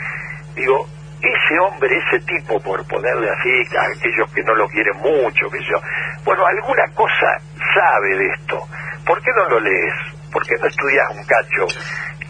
digo, 0.54 0.86
ese 1.22 1.58
hombre, 1.60 1.90
ese 1.98 2.20
tipo, 2.24 2.60
por 2.60 2.86
ponerle 2.86 3.28
así, 3.30 3.50
aquellos 3.76 4.32
que 4.32 4.42
no 4.42 4.54
lo 4.54 4.68
quieren 4.68 4.96
mucho, 4.98 5.50
que 5.50 5.60
yo, 5.60 5.76
bueno, 6.24 6.46
alguna 6.46 6.86
cosa 6.94 7.38
sabe 7.74 8.16
de 8.16 8.26
esto. 8.28 8.66
¿Por 9.04 9.20
qué 9.22 9.30
no 9.36 9.48
lo 9.48 9.60
lees? 9.60 9.94
¿Por 10.32 10.46
qué 10.46 10.54
no 10.60 10.66
estudias 10.66 11.10
un 11.10 11.24
cacho? 11.24 11.66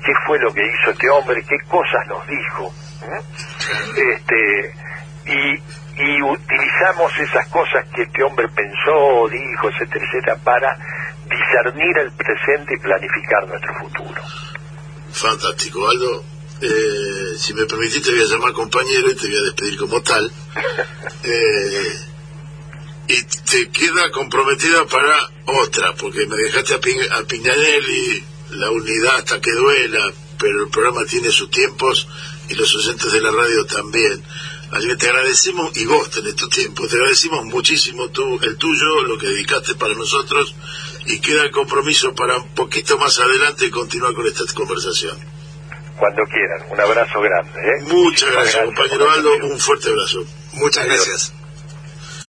¿Qué 0.04 0.12
fue 0.26 0.38
lo 0.38 0.52
que 0.52 0.62
hizo 0.66 0.90
este 0.90 1.10
hombre? 1.10 1.42
¿Qué 1.48 1.56
cosas 1.68 2.06
nos 2.08 2.26
dijo? 2.26 2.72
¿Mm? 3.06 3.40
Este, 3.96 4.74
y, 5.26 5.62
y 6.02 6.22
utilizamos 6.22 7.16
esas 7.18 7.46
cosas 7.48 7.84
que 7.94 8.02
este 8.02 8.22
hombre 8.22 8.48
pensó, 8.48 9.28
dijo, 9.28 9.68
etcétera, 9.68 10.04
etcétera, 10.04 10.36
para 10.42 10.76
discernir 11.30 11.98
el 11.98 12.12
presente 12.12 12.74
y 12.74 12.78
planificar 12.78 13.48
nuestro 13.48 13.74
futuro. 13.80 14.22
Fantástico, 15.12 15.88
Aldo 15.88 16.24
eh, 16.62 17.36
si 17.38 17.54
me 17.54 17.64
permitís 17.64 18.02
te 18.02 18.10
voy 18.10 18.20
a 18.20 18.26
llamar 18.26 18.52
compañero 18.52 19.10
y 19.10 19.14
te 19.14 19.28
voy 19.28 19.36
a 19.36 19.42
despedir 19.42 19.78
como 19.78 20.02
tal. 20.02 20.30
Eh, 21.22 22.00
y 23.08 23.22
te 23.24 23.68
queda 23.68 24.10
comprometida 24.10 24.86
para 24.86 25.30
otra, 25.44 25.94
porque 25.94 26.26
me 26.26 26.36
dejaste 26.36 26.72
a, 26.72 27.18
a 27.18 27.24
Piñanelli, 27.24 28.24
la 28.52 28.70
unidad 28.70 29.16
hasta 29.16 29.38
que 29.38 29.52
duela, 29.52 30.12
pero 30.38 30.64
el 30.64 30.70
programa 30.70 31.04
tiene 31.04 31.30
sus 31.30 31.50
tiempos 31.50 32.08
y 32.48 32.54
los 32.54 32.74
oyentes 32.74 33.12
de 33.12 33.20
la 33.20 33.30
radio 33.30 33.66
también. 33.66 34.22
Así 34.70 34.86
que 34.86 34.96
te 34.96 35.08
agradecemos, 35.08 35.76
y 35.76 35.84
vos 35.84 36.10
tenés 36.10 36.36
tu 36.36 36.48
tiempo, 36.48 36.88
te 36.88 36.94
agradecemos 36.94 37.44
muchísimo 37.44 38.08
tú, 38.08 38.40
el 38.42 38.56
tuyo, 38.56 39.02
lo 39.02 39.18
que 39.18 39.26
dedicaste 39.26 39.74
para 39.74 39.94
nosotros, 39.94 40.54
y 41.06 41.20
queda 41.20 41.42
el 41.42 41.50
compromiso 41.50 42.14
para 42.14 42.36
un 42.38 42.54
poquito 42.54 42.98
más 42.98 43.18
adelante 43.18 43.70
continuar 43.70 44.14
con 44.14 44.26
esta 44.26 44.44
conversación 44.54 45.18
cuando 46.00 46.22
quieran. 46.24 46.62
Un 46.70 46.80
abrazo 46.80 47.20
grande. 47.20 47.60
¿eh? 47.60 47.82
Muchas 47.82 48.32
gracias, 48.32 48.64
compañero 48.64 49.10
Aldo. 49.10 49.34
Un 49.44 49.60
fuerte 49.60 49.90
abrazo. 49.90 50.24
Muchas 50.54 50.86
gracias. 50.86 51.34